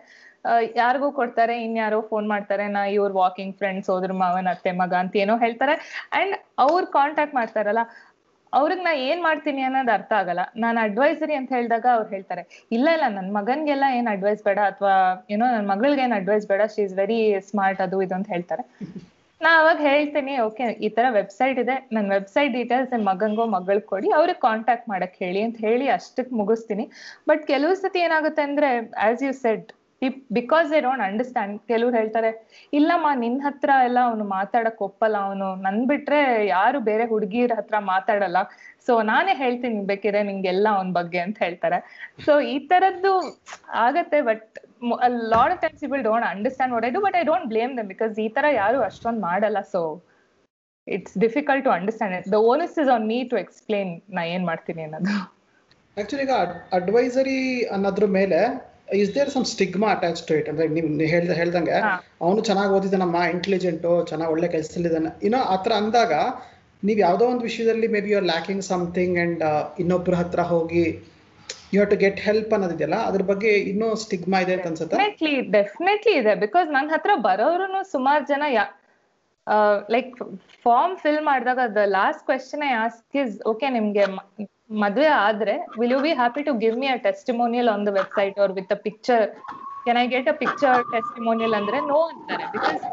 [0.82, 5.36] ಯಾರಿಗೂ ಕೊಡ್ತಾರೆ, ಇನ್ಯಾರೋ ಫೋನ್ ಮಾಡ್ತಾರೆ, ನಾ ಇವ್ರ ವಾಕಿಂಗ್ ಫ್ರೆಂಡ್ಸ್ ಹೋದ್ರ ಮಾವನ್, ಅತ್ತೆ, ಮಗ ಅಂತ ಏನೋ
[5.44, 5.76] ಹೇಳ್ತಾರೆ.
[6.20, 7.84] ಅಂಡ್ ಅವ್ರು ಕಾಂಟ್ಯಾಕ್ಟ್ ಮಾಡ್ತಾರಲ್ಲ,
[8.54, 10.42] ಅವ್ರಿಗೆ ನಾ ಏನ್ ಮಾಡ್ತೀನಿ ಅನ್ನೋದು ಅರ್ಥ ಆಗಲ್ಲ.
[10.64, 12.44] ನಾನು ಅಡ್ವೈಸರಿ ಅಂತ ಹೇಳಿದಾಗ ಅವ್ರು ಹೇಳ್ತಾರೆ,
[12.78, 14.96] ಇಲ್ಲ ಇಲ್ಲ, ನನ್ ಮಗನ್ಗೆಲ್ಲ ಏನ್ ಅಡ್ವೈಸ್ ಬೇಡ ಅಥವಾ
[15.34, 18.66] ಏನೋ ನನ್ ಮಗಳಿಗೆ ಏನ್ ಅಡ್ವೈಸ್ ಬೇಡ ಶಿ ಇಸ್ ವೆರಿ ಸ್ಮಾರ್ಟ್ ಅದು, ಇದು ಅಂತ ಹೇಳ್ತಾರೆ.
[19.42, 24.10] ನಾ ಅವಾಗ ಹೇಳ್ತೀನಿ ಓಕೆ ಈ ತರ ವೆಬ್ಸೈಟ್ ಇದೆ ನನ್ನ ವೆಬ್ಸೈಟ್ ಡೀಟೇಲ್ಸ್ ನಿಮ್ ಮಗಂಗೋ ಮಗಳಿಗೆ ಕೊಡಿ,
[24.18, 26.86] ಅವ್ರಿಗೆ ಕಾಂಟ್ಯಾಕ್ಟ್ ಮಾಡಕ್ ಹೇಳಿ ಅಂತ ಹೇಳಿ ಅಷ್ಟಕ್ಕೆ ಮುಗಿಸ್ತೀನಿ.
[27.30, 28.70] ಬಟ್ ಕೆಲವು ಸತಿ ಏನಾಗುತ್ತೆ ಅಂದ್ರೆ
[29.08, 29.32] as you
[30.02, 32.30] said because they don't understand ಕೆಲವ್ರು ಹೇಳ್ತಾರೆ,
[32.78, 35.48] ಇಲ್ಲಮ್ಮ, ನಿನ್ ಹತ್ರ ಎಲ್ಲ ಅವನು ಮಾತಾಡಕ್ ಒಪ್ಪಲ್ಲ ಅವನು.
[35.66, 36.22] ನನ್ ಬಿಟ್ರೆ
[36.56, 38.38] ಯಾರು ಬೇರೆ ಹುಡುಗಿರ ಹತ್ರ ಮಾತಾಡಲ್ಲ.
[38.88, 41.80] ಸೊ ನಾನೇ ಹೇಳ್ತೀನಿ ಬೇಕಿದ್ರೆ ನಿಂಗೆಲ್ಲ ಅವನ್ ಬಗ್ಗೆ ಅಂತ ಹೇಳ್ತಾರೆ.
[42.26, 43.14] ಸೊ ಈ ತರದ್ದು
[43.88, 44.48] ಆಗತ್ತೆ but
[45.34, 48.46] lot of times people don't understand what but I don't blame them because ಈ ತರ
[48.62, 49.62] ಯಾರು ಅಷ್ಟೊಂದು ಮಾಡಲ್ಲ.
[49.74, 49.82] So
[50.88, 55.16] it's difficult to understand the onus is on me to explain ನಾ ಏನ್ ಮಾಡ್ತೀನಿ ಅನ್ನೋದು.
[56.02, 56.36] ಆಕ್ಚುಲಿ ಈಗ
[56.80, 57.40] ಅಡ್ವೈಸರಿ
[57.76, 58.42] ಅನ್ನೋದ್ರ ಮೇಲೆ
[58.92, 61.76] is there some stigma attach to it ಅಂದ್ರೆ ನಿಮ್ ಹೇಳ್ದ ಹೇಳ್ದಂಗೆ
[62.22, 66.14] ಅವನು ಚೆನ್ನಾಗಿ ಓದಿದಾನಮ್ಮ ಇಂಟೆಲಿಜೆಂಟು ಚೆನ್ನಾಗಿ ಒಳ್ಳೆ ಕೆಲಸದಲ್ಲಿದ್ದಾನೆ ಇನ್ನೂ ಆ ಥರ ಅಂದಾಗ
[66.84, 69.42] ನೀವು ಯಾವುದೋ ಒಂದು ವಿಷಯದಲ್ಲಿ maybe you are lacking something and
[69.80, 70.86] ಇನ್ನೊಬ್ಬರ ಹತ್ರ ಹೋಗಿ
[71.68, 74.96] you have to get help ಅನ್ನೋದಿದೆಯಲ್ಲ ಅದ್ರ ಬಗ್ಗೆ ಇನ್ನೂ ಸ್ಟಿಗ್ಮಾ ಇದೆ ಅಂತ ಅನ್ಸುತ್ತೆ?
[74.96, 76.34] ಡೆಫಿನೆಟ್ಲಿ ಡೆಫಿನೆಟ್ಲಿ ಇದೆ.
[76.44, 78.44] ಬಿಕಾಸ್ ನನ್ನ ಹತ್ರ ಬರೋರು ಸುಮಾರು ಜನ
[79.90, 80.12] ಲೈಕ್
[80.66, 84.04] ಫಾರ್ಮ್ ಫಿಲ್ ಮಾಡಿದಾಗ the last question I ask is okay ನಿಮ್ಗೆ
[84.80, 88.52] ಮದ್ವೆ ಆದ್ರೆ will you be happy to give me a testimonial on the website ಅವ್ರ
[88.60, 89.26] with picture
[89.86, 92.84] can I get a picture testimonial ಅಂದ್ರೆ ನೋ ಅಂತಾರೆ because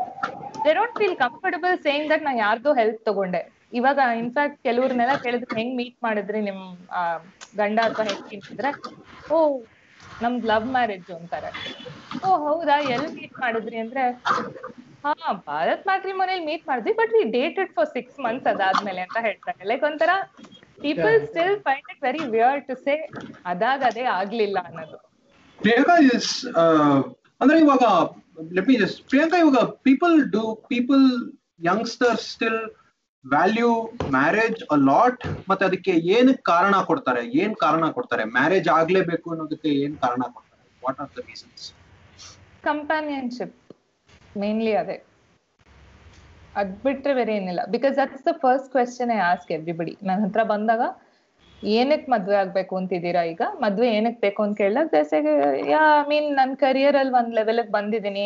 [0.65, 3.41] they don't feel comfortable saying that ನಾ ಯಾರ್ದೋ help ತಗೊಂಡೆ.
[3.73, 6.63] ಇವಾಗ ಇನ್ಫ್ಯಾಕ್ಟ್ ಕೆಲವ್ರನ್ನೆಲ್ಲ ಕೇಳಿದ್ರೆ ಹೆಂಗ್ ಮೀಟ್ ಮಾಡಿದ್ರಿ ನಿಮ್
[7.55, 8.57] ಗಂಡ ಅಥವಾ ಹೆಂಡತಿ
[9.31, 9.39] ಓ,
[10.21, 11.51] ನಮ್ದ್ ಲವ್ ಮ್ಯಾರೇಜ್ ಅಂತಾರೆ.
[12.23, 14.05] ಓ, ಹೌದಾ ಎಲ್ ಮೀಟ್ ಮಾಡಿದ್ರಿ ಅಂದ್ರೆ,
[15.05, 15.13] ಹಾ,
[15.49, 15.85] ಭಾರತ್
[16.21, 19.61] ಮನೇಲಿ ಮೀಟ್ ಮಾಡಿದ್ವಿ but we dated for six months ಅದಾದ್ಮೇಲೆ ಅಂತ ಹೇಳ್ತಾರೆ.
[19.71, 20.13] ಲೈಕ್ ಒಂಥರ
[20.85, 21.17] people.
[21.29, 22.95] Still find it very weird to say
[23.53, 24.99] ಅದಾಗ ಅದೇ ಆಗ್ಲಿಲ್ಲ ಅನ್ನೋದು.
[25.61, 26.33] ಪ್ರಿಯಾಂಕಾ ಇಸ್
[27.43, 27.85] ಅಂದ್ರೆ ಇವಾಗ
[28.57, 31.05] ಲೆಟ್ ಮಿ ಜಸ್ಟ್ ಪ್ರಿಯಾಂಕಾ ಇವಾಗ people do people
[31.71, 32.61] youngsters still
[33.25, 33.71] value
[34.17, 37.23] marriage a lot ಮತ್ತೆ ಅದಕ್ಕೆ ಏನ್ ಕಾರಣ ಕೊಡ್ತಾರೆ?
[37.43, 38.25] ಏನ್ ಕಾರಣ ಕೊಡ್ತಾರೆ?
[38.37, 40.63] ಮ್ಯಾರೇಜ್ ಆಗ್ಲೇಬೇಕು ಅನ್ನೋದಕ್ಕೆ ಏನ್ ಕಾರಣ ಕೊಡ್ತಾರೆ?
[40.83, 41.65] What are the reasons
[42.69, 43.57] companionship
[44.43, 44.97] mainly ಅದೇ.
[46.61, 47.63] ಅದ್ ಬಿಟ್ರೆ ಬೇರೆ ಏನಿಲ್ಲ.
[47.75, 50.83] Because that's the first question I ask everybody ನನ್ನ ಹತ್ರ ಬಂದಾಗ,
[51.77, 53.43] ಏನಕ್ ಮದ್ವೆ ಆಗ್ಬೇಕು ಅಂತಿದ್ದೀರಾ ಈಗ?
[53.65, 54.41] ಮದ್ವೆ ಏನಕ್ ಬೇಕು?
[54.47, 55.33] ಅಂತ ಕೇಳಿದಾಗ ದೇಸೆಗೆ
[55.73, 55.81] ಯಾ
[56.11, 58.25] ಮೀನ್ ನನ್ನ ಕರಿಯರ್ ಅಲ್ಲಿ ಒಂದ್ ಲೆವೆಲ್ ಬಂದಿದ್ದೀನಿ.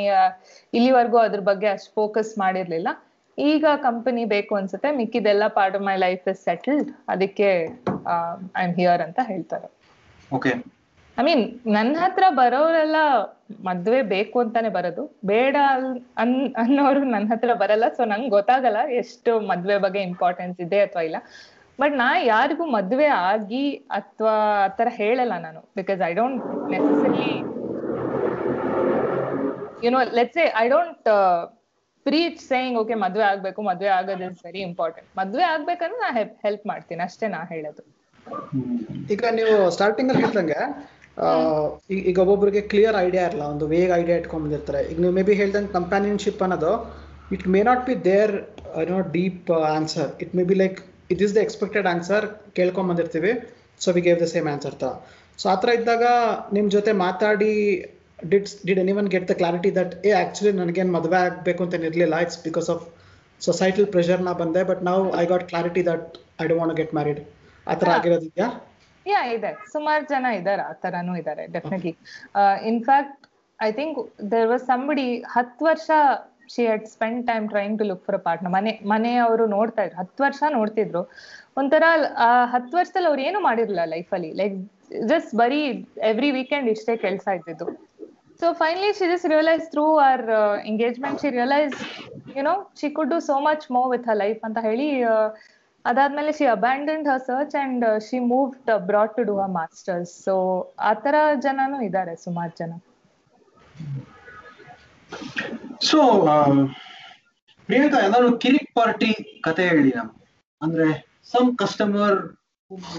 [0.79, 2.89] ಇಲ್ಲಿವರೆಗೂ ಅದ್ರ ಬಗ್ಗೆ ಅಷ್ಟು ಫೋಕಸ್ ಮಾಡಿರ್ಲಿಲ್ಲ.
[3.39, 4.89] ಈಗ ಕಂಪನಿ ಬೇಕು ಅನ್ಸುತ್ತೆ.
[5.01, 7.49] ಮಿಕ್ಕಿದೆಲ್ಲ part of my life is settled ಅದಕ್ಕೆ
[8.59, 9.69] ಐ ಆಮ್ ಹಿಯರ್ ಅಂತ ಹೇಳ್ತಾರೆ.
[10.31, 10.53] ಓಕೆ
[11.21, 11.43] ಐ ಮೀನ್
[11.77, 12.99] ನನ್ನ ಹತ್ರ ಬರೋರೆಲ್ಲ
[13.67, 15.03] ಮದ್ವೆ ಬೇಕು ಅಂತಾನೆ ಬರೋದು.
[15.31, 15.57] ಬೇಡ
[16.23, 16.33] ಅನ್
[16.63, 17.87] ಅನ್ನೋರು ನನ್ನ ಹತ್ರ ಬರಲ್ಲ.
[17.97, 21.19] ಸೊ ನಂಗೆ ಗೊತ್ತಾಗಲ್ಲ ಎಷ್ಟು ಮದ್ವೆ ಬಗ್ಗೆ ಇಂಪಾರ್ಟೆನ್ಸ್ ಇದೆ ಅಥವಾ ಇಲ್ಲ.
[21.79, 23.65] ಬಟ್ ನಾ ಯಾರಿಗೂ ಮದ್ವೆ ಆಗಿ
[23.99, 24.35] ಅಥವಾ
[24.67, 25.61] ಆತರ ಹೇಳಲ್ಲ ನಾನು.
[25.79, 27.29] Because I don't necessary
[29.85, 31.09] you know let's say I don't
[32.07, 36.11] preach saying okay ಮದ್ವೆ ಆಗ್ಬೇಕು, ಮದ್ವೆ ಆಗೋದು ಇಸ್ ವೆರಿ ಇಂಪಾರ್ಟೆಂಟ್ ಮದ್ವೆ ಆಗ್ಬೇಕಂದ್ರೆ ನಾ
[36.47, 37.03] ಹೆಲ್ಪ್ ಮಾಡ್ತೀನಿ.
[37.09, 37.83] ಅಷ್ಟೇ ನಾ ಹೇಳೋದು.
[39.15, 40.61] ಈಗ ನೀವು ಸ್ಟಾರ್ಟಿಂಗ್ ಅಲ್ಲಿ ಹೇಳ್ದಂಗೆ
[42.09, 45.73] ಈಗ ಒಬ್ಬೊಬ್ರಿಗೆ ಕ್ಲಿಯರ್ ಐಡಿಯಾ ಇರಲ್ಲ ಒಂದು ವೇಗ ಐಡಿಯಾ ಇಟ್ಕೊಂಡ್ ಬಂದಿರ್ತಾರೆ ಈಗ ನೀವು ಮೇ ಬಿ ಹೇಳ್ದಂಗೆ
[45.73, 46.73] ಕಂಪ್ಯಾನಿಯನ್ಶಿಪ್ ಅನ್ನೋದು
[47.31, 48.33] it may not be there
[48.91, 50.79] no deep answer it may be like
[51.11, 52.27] it is the expected answer
[52.59, 53.33] ಕೇಳ್ಕೊಂಡ್ ಬಂದಿರ್ತೀವಿ
[53.81, 54.89] so we gave the same answer ತ
[55.39, 56.05] ಸೊ ಆ ಥರ ಇದ್ದಾಗ
[56.57, 57.53] ನಿಮ್ಮ ಜೊತೆ ಮಾತಾಡಿ
[58.25, 62.41] did did anyone get the clarity that ಏ ಆ್ಯಕ್ಚುಲಿ ನನಗೇನು ಮದುವೆ ಆಗಬೇಕು ಅಂತ ಇರಲಿಲ್ಲ ಇಟ್ಸ್
[62.45, 62.85] ಬಿಕಾಸ್ ಆಫ್
[63.41, 66.07] ಸೊಸೈಟಲ್ ಪ್ರೆಷರ್ನ ಬಂದೆ ಬಟ್ ನಾವು I got clarity that
[66.41, 67.21] I don't want get married
[67.67, 67.89] ಆ ಥರ.
[67.99, 68.47] ಆಗಿರೋದಿದ್ಯಾ?
[69.07, 69.51] ಯಾ ಇದೆ.
[69.73, 71.93] ಸುಮಾರು ಜನ ಇದ್ದಾರೆ ಆ ತರಾನು ಇದಾರೆ definitely
[72.71, 73.17] in fact
[73.59, 73.99] I think
[74.31, 75.89] there was somebody ಹತ್ತು ವರ್ಷ
[76.53, 80.21] she had spend time trying to look for a partner ಮನೆ ಮನೆಯವರು ನೋಡ್ತಾ ಇದ್ರು ಹತ್ತು
[80.25, 81.03] ವರ್ಷ ನೋಡ್ತಿದ್ರು.
[81.57, 81.85] ಒಂಥರ
[82.25, 84.57] ಆ ಹತ್ತು ವರ್ಷದಲ್ಲಿ ಅವ್ರು ಏನು ಮಾಡಿರಲಿಲ್ಲ ಲೈಫಲ್ಲಿ ಲೈಕ್
[85.11, 85.61] ಜಸ್ಟ್ ಬರೀ
[86.11, 87.67] ಎವ್ರಿ ವೀಕೆಂಡ್ ಇಷ್ಟೇ ಕೆಲಸ ಇದ್ದಿದ್ದು.
[88.41, 90.25] So finally she just realise through our
[90.67, 91.77] engagement she realise
[92.37, 95.15] you know she could do so much more with a life ಅಂತ ಹೇಳಿ ಆ,
[95.85, 98.57] ಅದಾದ್ಮೇಲೆ she abandoned her search and she moved
[98.87, 100.35] abroad to do a masters so
[100.81, 102.73] ಆ ತರ ಜನನು ಇದ್ದಾರೆ ಸುಮಾರು ಜನ.
[105.81, 105.99] ಸೊ
[107.69, 109.11] ಪ್ರಿಯಾಂಕಾ, ಏನಾದ್ರು ಕಿರಿಕ್ ಪಾರ್ಟಿ
[109.41, 110.11] ಕತೆ ಹೇಳಿ ನಮ್
[110.63, 110.87] ಅಂದ್ರೆ
[111.33, 112.19] some customer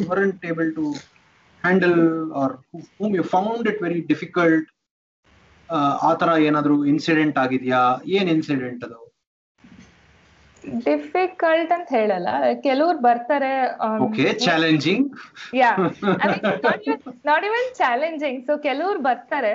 [0.09, 0.85] weren't able to
[1.63, 1.99] handle
[2.41, 2.53] or
[2.99, 4.69] whom you found it very difficult
[6.03, 7.79] ಆ ತರ ಏನಾದ್ರು ಇನ್ಸಿಡೆಂಟ್ ಆಗಿದ್ಯಾ?
[8.07, 8.99] ಏನ್ ಇನ್ಸಿಡೆಂಟ್ ಅದು?
[10.87, 12.29] ಡಿಫಿಕಲ್ಟ್ ಅಂತ ಹೇಳಲ್ಲ.
[12.67, 13.51] ಕೆಲವ್ರು ಬರ್ತಾರೆ
[14.45, 15.05] challenging
[15.61, 15.71] yeah
[17.29, 19.53] not even challenging so ಕೆಲವ್ರು ಬರ್ತಾರೆ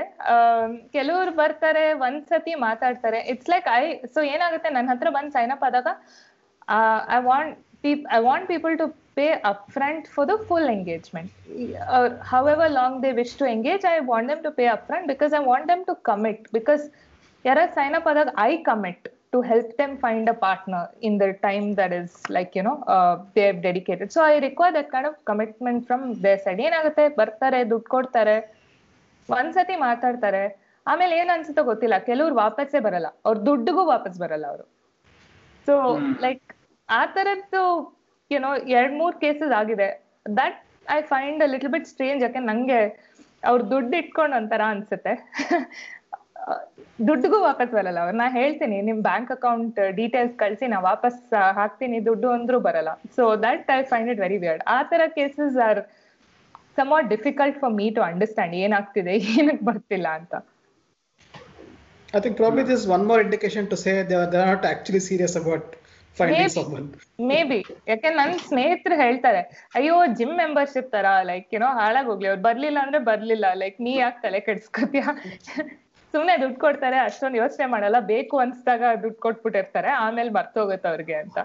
[0.97, 3.21] ಕೆಲವ್ರು ಬರ್ತಾರೆ ಒಂದ್ಸತಿ ಮಾತಾಡ್ತಾರೆ.
[3.33, 3.83] ಇಟ್ಸ್ ಲೈಕ್ ಐ
[4.15, 5.89] ಸೊ ಏನಾಗುತ್ತೆ ನನ್ನ ಹತ್ರ ಬಂದ್ ಸೈನ್ ಅಪ್ ಆದಾಗ
[7.17, 7.55] I want
[7.85, 8.87] peep I want people to
[9.19, 11.31] pay up front for the full engagement
[12.55, 15.43] however long they wish to engage I want them to pay up front because I
[15.51, 16.85] want them to commit because
[17.45, 21.75] ಯಾರ sign up ಆದಾಗ I commit to help them find a partner in the time
[21.75, 24.13] that is like you know uh, they have dedicated.
[24.15, 26.61] So i require that kind of commitment from their side.
[26.69, 27.05] ಏನಾಗುತ್ತೆ?
[27.21, 28.37] ಬರ್ತಾರೆ ದುಡ್ಡು ಕೊಡ್ತಾರೆ
[29.29, 30.43] ಒಂದ್ಸತಿ ಮಾತಾಡ್ತಾರೆ
[30.87, 31.99] ಆಮೇಲೆ ಏನ್ ಅನ್ಸುತ್ತೋ ಗೊತ್ತಿಲ್ಲ.
[31.99, 33.09] ಕೆಲವ್ರು ವಾಪಸ್ಸೇ ಬರಲ್ಲ.
[33.27, 34.65] ಅವ್ರ ದುಡ್ಡಿಗೂ ವಾಪಸ್ ಬರಲ್ಲ ಅವರು.
[35.67, 35.75] ಸೊ
[36.27, 36.47] ಲೈಕ್
[36.89, 37.63] ಆ ತರದ್ದು
[38.31, 39.89] ಯುನೋ ಎರಡ್ ಮೂರ್ ಕೇಸಸ್ ಆಗಿದೆ.
[40.41, 40.59] That
[40.97, 42.81] I find a little bit strange ಯಾಕೆ ನಂಗೆ
[43.45, 45.15] ಅವ್ರ ದುಡ್ಡು ಇಟ್ಕೊಂಡು ಒಂಥರ ಅನ್ಸುತ್ತೆ.
[47.09, 48.17] ದುಡ್ಡಿಗೂ ವಾಪಸ್ ಬರಲ್ಲ ಅವ್ರು.
[48.23, 51.21] ನಾ ಹೇಳ್ತೀನಿ ನಿಮ್ ಬ್ಯಾಂಕ್ ಅಕೌಂಟ್ ಡೀಟೇಲ್ಸ್ ಕಳ್ಸಿ ನಾ ವಾಪಸ್
[51.61, 51.99] ಹಾಕ್ತೀನಿ.
[52.11, 52.93] ದುಡ್ಡು ಅಂದ್ರೂ ಬರಲ್ಲ.
[53.17, 55.81] So that I find it very weird ಆ ತರ cases are
[56.79, 60.35] some are difficult for me to understand ಏನಾಗ್ತಿದೆ ಏನಕ್ಕೆ ಬರ್ತಿಲ್ಲ ಅಂತ.
[62.17, 64.63] I think probably this is one more indication to say they are, they are not
[64.71, 65.65] actually serious about
[66.17, 66.55] finding Maybe.
[66.55, 66.87] someone.
[67.51, 67.59] Maybe
[67.91, 69.43] ಯಾಕೆ ನನ್ ಸ್ನೇಹಿತರು ಹೇಳ್ತಾರೆ
[69.79, 72.29] ಅಯ್ಯೋ gym membership ತರ ಲೈಕ್ ಏನೋ ಹಾಳಾಗ್ ಹೋಗ್ಲಿ.
[72.31, 73.47] ಅವ್ರು ಬರ್ಲಿಲ್ಲ ಅಂದ್ರೆ ಬರ್ಲಿಲ್ಲ.
[73.63, 75.05] ಲೈಕ್ ನೀ ಯಾಕೆ ತಲೆ ಕೆಡ್ಸ್ಕೊತೀಯ?
[76.15, 77.99] ಸುಮ್ನೆ ದುಡ್ಡು ಕೊಡ್ತಾರೆ ಅಷ್ಟೊಂದು ಯೋಚನೆ ಮಾಡಲ್ಲ.
[78.13, 79.91] ಬೇಕು ಅನ್ಸ್ದಾಗ ದುಡ್ಡು ಕೊಟ್ಬಿಟ್ಟಿರ್ತಾರೆ.
[80.05, 81.39] ಆಮೇಲೆ ಮರ್ತೋಗುತ್ತೆ ಅವ್ರಿಗೆ ಅಂತ.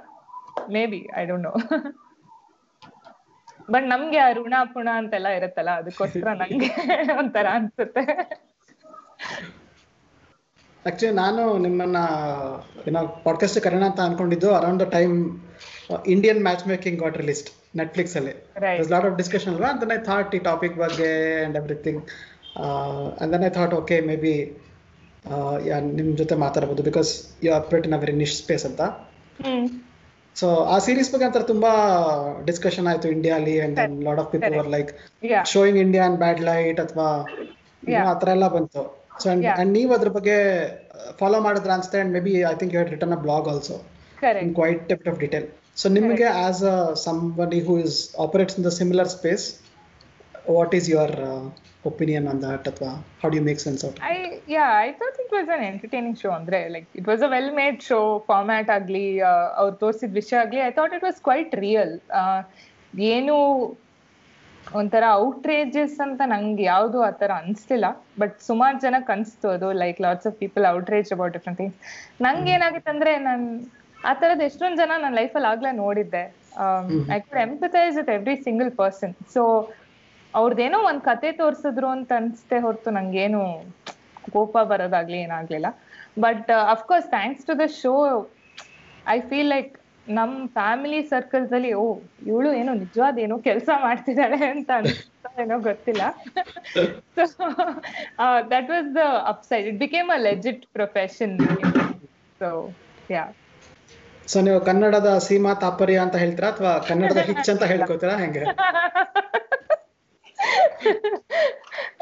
[0.85, 1.53] Maybe I don't know
[3.69, 6.69] but ನಮ್ಗೆ ಆ ಋಣ ಪುಣ ಅಂತೆಲ್ಲ ಇರುತ್ತಲ್ಲ ಅದಕ್ಕೋಸ್ಕರ ನಂಗೆ
[7.19, 8.03] ಒಂಥರ ಅನ್ಸುತ್ತೆ.
[10.85, 11.97] ಆಕ್ಚುಲಿ ನಾನು ನಿಮ್ಮನ್ನ
[12.87, 15.13] ಏನೋ ಪಾಡ್ಕಾಸ್ಟ್ ಕರೆಯೋಣ ಅಂತ ಅನ್ಕೊಂಡಿದ್ದು around the time
[16.07, 18.33] Indian Matchmaking got released Netflix ಅಲ್ಲಿ
[18.93, 21.09] ಲಾಟ್ ಆಫ್ ಡಿಸ್ಕಷನ್ ಅಲ್ವಾ ಅಂತ ಐ ಥಾಟ್ ಈ ಟಾಪಿಕ್ ಬಗ್ಗೆ
[21.45, 22.01] and everything
[23.21, 24.33] and then I thought okay maybe
[25.97, 27.11] ನಿಮ್ಮ ಜೊತೆ ಮಾತಾಡ್ಬೋದು because
[27.45, 28.81] you are pretty in a very niche space ಅಂತ.
[30.35, 31.71] So ಆ ಸೀರೀಸ್ ಬಗ್ಗೆ ಅಂತ ತುಂಬಾ
[32.49, 34.91] ಡಿಸ್ಕಷನ್ ಆಯ್ತು ಇಂಡಿಯಾಲಿ and lot of people are like
[35.53, 37.07] showing India and bad light ಅಥವಾ
[38.11, 38.83] ಆ ಥರ ಎಲ್ಲ ಬಂತು.
[39.21, 40.37] ಸೊ ಅಂಡ್ ನೀವು ಅದ್ರ ಬಗ್ಗೆ
[41.19, 43.75] ಫಾಲೋ ಮಾಡಿದ್ರ ಅನ್ಸುತ್ತೆ and maybe I think you had written a blog also
[44.43, 45.45] in quite depth of detail
[45.81, 49.45] so ನಿಮಗೆ as a somebody who is operates in the similar space
[50.57, 51.15] what is your
[51.89, 52.91] opinion on that ಅಥವಾ
[53.31, 54.01] do you make sense of it?
[54.11, 54.17] I
[54.55, 57.79] yeah, I thought it was an entertaining show ಅಂದ್ರೆ like it was a well made
[57.89, 59.05] show format ಆಗ್ಲಿ
[59.59, 61.93] ಅವ್ರು ತೋರಿಸಿದ ವಿಷಯ ಆಗ್ಲಿ I thought it was quite real
[63.13, 63.35] ಏನು
[64.79, 67.87] ಒಂಥರ ಔಟ್ರೇಜಸ್ ಅಂತ ನಂಗೆ ಯಾವುದು ಆ ಥರ ಅನಿಸ್ಲಿಲ್ಲ
[68.21, 71.79] ಬಟ್ ಸುಮಾರು ಜನ ಅನಿಸ್ತು ಅದು like lots of people outrage about different things
[72.25, 73.45] ನಂಗೆ ಏನಾಗಿತ್ತು ಅಂದ್ರೆ ನಾನು
[74.09, 76.23] ಆ ಥರದ ಎಷ್ಟೊಂದು ಜನ ನನ್ನ ಲೈಫಲ್ಲಿ ಆಗ್ಲೇ ನೋಡಿದ್ದೆ.
[77.15, 79.43] I could empathise with every single person so
[80.33, 83.41] ಅವ್ರದ್ದೇನೋ ಒಂದ್ ಕತೆ ತೋರ್ಸಿದ್ರು ಅಂತ ಅನ್ಸ್ತೆ ಹೊರತು ನಂಗೇನು
[84.27, 85.67] ಕೋಪ ಬರೋದಾಗ್ಲಿ ಏನಾಗ್ಲಿಲ್ಲ.
[86.19, 87.93] But of course thanks to the show
[89.07, 89.71] I feel like
[90.17, 91.85] ನಮ್ ಫ್ಯಾಮಿಲಿ ಸರ್ಕಲ್ಸ್ ಅಲ್ಲಿ ಓ
[92.27, 96.01] ಇವಳು ಏನೋ ನಿಜವಾದ ಏನೋ ಕೆಲಸ ಮಾಡ್ತಿದ್ದಾಳೆ ಅಂತ ಅನ್ಸ್ತಾ ಏನೋ ಗೊತ್ತಿಲ್ಲ.
[98.53, 101.35] That was the upside it became a legit profession
[102.41, 102.49] so
[103.11, 103.23] yeah
[104.27, 108.43] so ನೀವು ಕನ್ನಡದ ಸೀಮಾ ತಾಪರ್ಯ ಅಂತ ಹೇಳ್ತೀರಾ ಅಥವಾ ಕನ್ನಡದ ಹಿಚ್ ಅಂತ ಹೇಳ್ಕೊತೀರಾ ಹೆಂಗೆ?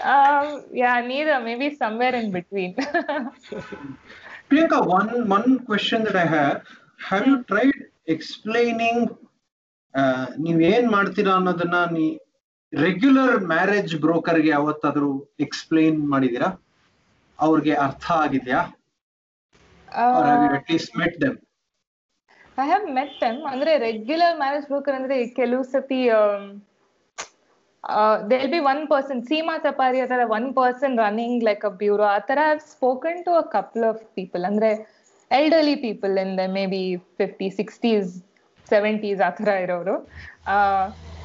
[0.04, 1.40] um, yeah, neither.
[1.42, 2.72] Maybe somewhere in between.
[4.50, 6.58] Priyanka, one one question that I have:
[7.10, 7.78] Have you tried
[8.08, 8.98] explaining
[9.94, 12.06] uh, ನೀವ್ ಏನ್ ಮಾಡ್ತೀರಾ ಅನ್ನೋದನ್ನ ನೀ
[12.74, 15.10] ರೆಗ್ಯುಲರ್ ಮ್ಯಾರೇಜ್ ಬ್ರೋಕರ್ಗೆ ಯಾವತ್ತಾದ್ರೂ
[15.46, 16.50] ಎಕ್ಸ್ಪ್ಲೈನ್ ಮಾಡಿದೀರಾ
[17.40, 18.62] ಅವ್ರಿಗೆ ಅರ್ಥ ಆಗಿದ್ಯಾ
[19.88, 21.34] or have you uh, at least met them
[22.58, 23.36] I have met them.
[23.52, 26.00] ಅಂದ್ರೆ ರೆಗ್ಯುಲರ್ ಮ್ಯಾರೇಜ್ ಬ್ರೋಕರ್ ಅಂದ್ರೆ ಕೆಲವು ಸತಿ
[28.32, 32.20] they'll be one person Seema ಚಪಾರಿ ಆ ಥರ one person running like a bureau ಆ
[32.30, 34.70] ಥರ have spoken to a couple of people ಅಂದ್ರೆ
[35.32, 36.84] elderly people in the maybe
[37.20, 38.10] fifty sixties
[38.70, 39.96] seventies ಆ ಥರ ಇರೋರು.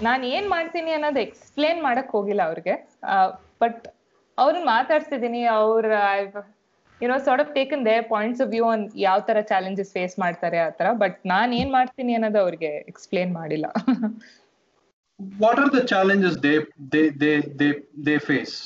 [0.06, 2.74] ನಾನು ಏನ್ ಮಾಡ್ತೀನಿ ಅನ್ನೋದು ಎಕ್ಸ್ಪ್ಲೇನ್ ಮಾಡಕ್ ಹೋಗಿಲ್ಲ ಅವ್ರಿಗೆ.
[3.62, 3.82] ಬಟ್
[4.38, 5.86] ಅವ್ರನ್ನ ಮಾತಾಡ್ಸಿದೀನಿ, ಅವ್ರ
[7.00, 10.70] you know sort of taken their points of view on ಯಾವ ತರ ಚಾಲೆಂಜಸ್ ಫೇಸ್ ಮಾಡ್ತಾರೆ ಆ
[10.78, 13.66] ತರ ಬಟ್ ನಾನು ಏನ್ ಮಾಡ್ತೀನಿ ಅನ್ನೋದು ಅವ್ರಿಗೆ ಎಕ್ಸ್ಪ್ಲೇನ್ ಮಾಡಿಲ್ಲ.
[15.18, 16.56] what are the challenges they
[16.92, 18.56] they they they they face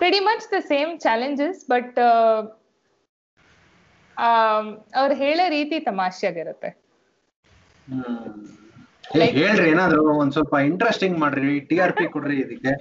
[0.00, 1.90] pretty much the same challenges but
[4.16, 4.66] um
[5.00, 6.70] ಅವ್ರು ಹೇಳೋ ರೀತಿ ತಮಾಷೆಯಾಗಿರುತ್ತೆ
[9.40, 12.72] ಹೇಳ್ರಿ ಏನಾದ್ರು ಒಂದ್ ಸ್ವಲ್ಪ ಇಂಟ್ರೆಸ್ಟಿಂಗ್ ಮಾಡ್ರಿ ಟಿ ಆರ್ ಪಿ ಕೊಡ್ರಿ ಇದಕ್ಕೆ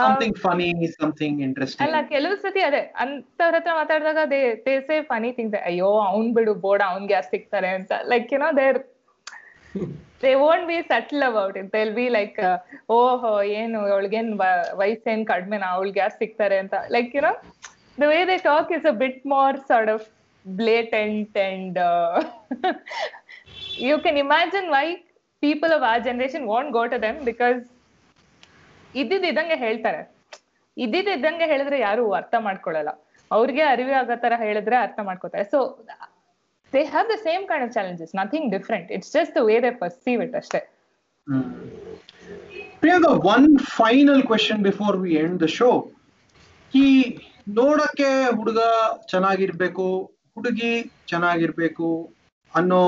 [0.00, 5.30] ಸಮಥಿಂಗ್ ಫನಿ ಸಮಥಿಂಗ್ ಅಲ್ಲ ಇಂಟ್ರೆಸ್ಟಿಂಗ್ ಕೆಲವು ಸತಿ ಅದೇ ಅಂತವ್ರ ಹತ್ರ ಮಾತಾಡಿದಾಗ they they say funny
[5.38, 7.92] things ಅಯ್ಯೋ ಅವ್ನ್ ಬಿಡು ಬೋರ್ಡ್ ಅವ್ನ್ಗೆ ಗ್ಯಾಸ್ ಸಿಗ್ತಾರೆ ಅಂತ.
[8.12, 8.78] Like you know there
[10.22, 12.38] they won't be subtle about it they'll be like
[12.96, 14.30] ಓಹೋ ಏನು ಅವಳಿಗೇನ್
[14.82, 16.74] ವಯಸ್ಸೇನ್ ಕಡಿಮೆನಾ ಅವಳಿಗೆ ಗ್ಯಾಸ್ ಸಿಗ್ತಾರೆ ಅಂತ.
[16.96, 17.32] Like you know
[17.98, 20.06] the way they talk is a bit more sort of
[20.46, 21.78] blatant and
[23.88, 24.86] you can imagine why
[25.44, 27.60] people of ಆ generation want go to them because
[29.00, 30.00] ಇದ್ದಿದ್ ಇದ್ದಂಗೆ ಹೇಳ್ತಾರೆ.
[30.76, 32.90] ಇದ್ದಿದ್ ಇದ್ದಂಗೆ ಹೇಳಿದ್ರೆ ಯಾರು ಅರ್ಥ ಮಾಡ್ಕೊಳ್ಳಲ್ಲ.
[33.30, 35.44] ಅವ್ರಿಗೆ ಅರಿವು ಆಗೋ ತರ ಹೇಳಿದ್ರೆ ಅರ್ಥ ಮಾಡ್ಕೋತಾರೆ.
[35.52, 35.58] So
[36.72, 40.36] they have the same kind of challenges nothing different it's just way they perceive it
[40.40, 40.60] ಅಷ್ಟೇ.
[42.82, 45.70] Priyanka one final question before we end the show
[46.72, 46.86] ಈ
[47.60, 48.60] ನೋಡಕ್ಕೆ ಹುಡುಗ
[49.12, 49.86] ಚೆನ್ನಾಗಿರ್ಬೇಕು,
[50.36, 50.72] ಹುಡುಗಿ
[51.10, 51.88] ಚೆನ್ನಾಗಿರ್ಬೇಕು
[52.54, 52.82] ಅನ್ನೋ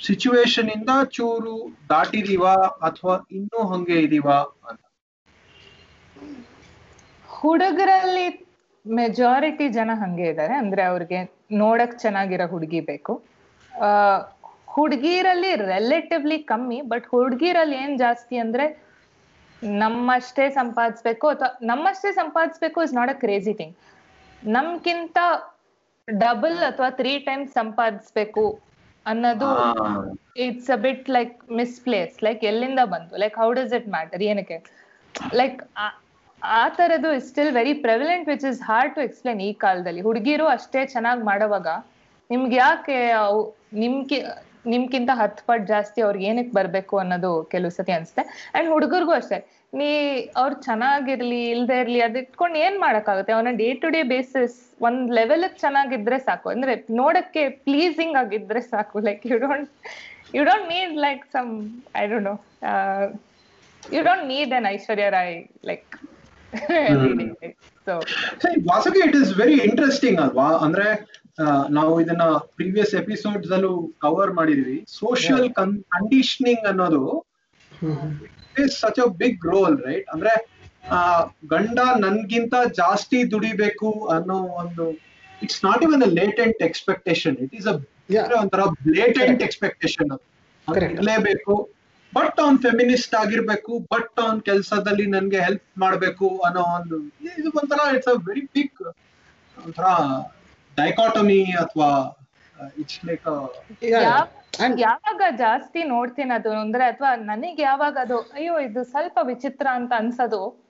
[0.00, 1.54] ಸಿಚುವೇಶನ್ ಇಂದ ಚೂರು
[1.90, 2.44] ದಾಟಿದೀವ
[2.88, 4.28] ಅಥವಾ ಇನ್ನೂ ಹಂಗೆ ಇದೀವ
[4.68, 4.80] ಅಂತ.
[7.28, 8.26] ಹುಡುಗರಲ್ಲಿ
[8.86, 11.18] ಮೆಜಾರಿಟಿ ಜನ ಹಂಗೆ ಇದ್ದಾರೆ ಅಂದ್ರೆ ಅವ್ರಿಗೆ
[11.60, 13.12] ನೋಡಕ್ ಚೆನ್ನಾಗಿರೋ ಹುಡುಗಿ ಬೇಕು.
[14.74, 18.66] ಹುಡುಗಿರಲ್ಲಿ ರಿಲೇಟಿವ್ಲಿ ಕಮ್ಮಿ ಬಟ್ ಹುಡುಗಿರಲ್ಲಿ ಏನ್ ಜಾಸ್ತಿ ಅಂದ್ರೆ
[19.82, 23.74] ನಮ್ಮಷ್ಟೇ ಸಂಪಾದಿಸ್ಬೇಕು ಅಥವಾ ನಮ್ಮಷ್ಟೇ ಸಂಪಾದಿಸ್ಬೇಕು is not a crazy thing
[24.42, 25.18] ನಮ್ಗಿಂತ
[26.08, 28.44] ಡಬಲ್ ಅಥವಾ ತ್ರೀ ಟೈಮ್ಸ್ ಸಂಪಾದಿಸ್ಬೇಕು
[29.06, 29.48] ಅನ್ನೋದು
[30.44, 34.58] it's a bit like misplace like ಎಲ್ಲಿಂದ ಬಂತು like how does it matter ಏನಕ್ಕೆ?
[35.34, 35.58] ಲೈಕ್
[36.42, 40.02] ಆ ತರದ್ದು is still very prevalent which is hard to explain ಈ ಕಾಲದಲ್ಲಿ.
[40.08, 41.68] ಹುಡುಗಿರು ಅಷ್ಟೇ ಚೆನ್ನಾಗಿ ಮಾಡೋವಾಗ
[42.30, 42.96] ನಿಮ್ಗೆ ಯಾಕೆ
[43.82, 44.18] ನಿಮ್ಗೆ
[44.66, 48.22] ನಿಮ್ಕಿಂತ ಹತ್ತು ಪಟ್ ಜಾಸ್ತಿ ಅವ್ರಿಗೆ ಏನಕ್ಕೆ ಬರ್ಬೇಕು ಅನ್ನೋದು ಕೆಲವು ಸತಿ ಅನ್ಸುತ್ತೆ.
[48.56, 49.38] ಅಂಡ್ ಹುಡುಗರಿಗೂ ಅಷ್ಟೇ.
[49.78, 49.88] ನೀ
[50.40, 53.32] ಅವ್ರು ಚೆನ್ನಾಗಿರ್ಲಿ ಇಲ್ದೇ ಇರ್ಲಿ ಅದ್ ಇಟ್ಕೊಂಡು ಏನ್ ಮಾಡಕ್ಕಾಗುತ್ತೆ?
[53.36, 54.56] ಅವನ ಡೇ ಟು ಡೇ ಬೇಸಿಸ್
[54.86, 56.48] ಒಂದ್ ಲೆವೆಲ್ ಚೆನ್ನಾಗಿದ್ರೆ ಸಾಕು.
[56.54, 58.98] ಅಂದ್ರೆ ನೋಡಕ್ಕೆ ಪ್ಲೀಸಿಂಗ್ ಆಗಿದ್ರೆ ಸಾಕು.
[59.08, 59.70] Like you don't
[60.36, 61.50] you don't need like some
[61.96, 62.36] I don't know
[63.82, 65.36] you don't need an Aishwarya Rai
[65.70, 65.90] like
[67.86, 67.94] so
[68.70, 70.48] ವಾಸಗೆ it is very interesting ಅಲ್ವಾ?
[70.66, 70.88] ಅಂದ್ರೆ
[71.78, 72.24] ನಾವು ಇದನ್ನ
[72.58, 73.72] ಪ್ರೀವಿಯಸ್ ಎಪಿಸೋಡ್ಸ್ ಅಲ್ಲೂ
[74.04, 74.76] ಕವರ್ ಮಾಡಿದ್ವಿ.
[75.00, 75.48] ಸೋಷಿಯಲ್
[75.92, 77.02] ಕಂಡೀಷನಿಂಗ್ ಅನ್ನೋದು
[78.56, 80.32] is such a big role right ಅಂದ್ರೆ
[80.90, 81.00] ಆ
[81.46, 84.86] ಗಂಡ ನನ್ಗಿಂತ ಜಾಸ್ತಿ ದುಡಿಬೇಕು ಅನ್ನೋ ಒಂದು
[85.42, 87.68] it's not even a latent expectation it is.
[88.40, 88.62] ಒಂಥರ
[88.94, 90.24] ಲೇಟೆಂಟ್ ಎಕ್ಸ್ಪೆಕ್ಟೇಷನ್ ಅದು.
[90.90, 91.54] ಇರಲೇಬೇಕು
[92.12, 96.96] ಬಟ್ ಅವ್ನ್ ಫೆಮಿನಿಸ್ಟ್ ಆಗಿರ್ಬೇಕು ಬಟ್ ಅವ್ನ್ ಕೆಲ್ಸದಲ್ಲಿ ನನ್ಗೆ ಹೆಲ್ಪ್ ಮಾಡ್ಬೇಕು ಅನ್ನೋ ಒಂದು
[97.34, 98.82] ಇದು ಒಂಥರ ಇಟ್ಸ್ ಅ ವೆರಿ ಬಿಗ್
[99.56, 99.86] ಒಂಥರ
[100.76, 101.88] ಡೈಕಾಟಮಿ ಅಥವಾ
[102.78, 108.84] ಇಟ್ಸ್ ಲೈಕ್ ಯಾವ- ಅಂಡ್ ಯಾವಾಗ ಜಾಸ್ತಿ ನೋಡ್ತೀನಿ ಅದು ಅಂದ್ರೆ ಅಥವಾ ನನಗೆ ಯಾವಾಗ ಅದು, ಅಯ್ಯೋ, ಇದು
[108.84, 110.64] ಸ್ವಲ್ಪ ವಿಚಿತ್ರ ಅಂತ ಅನ್ಸೋದು.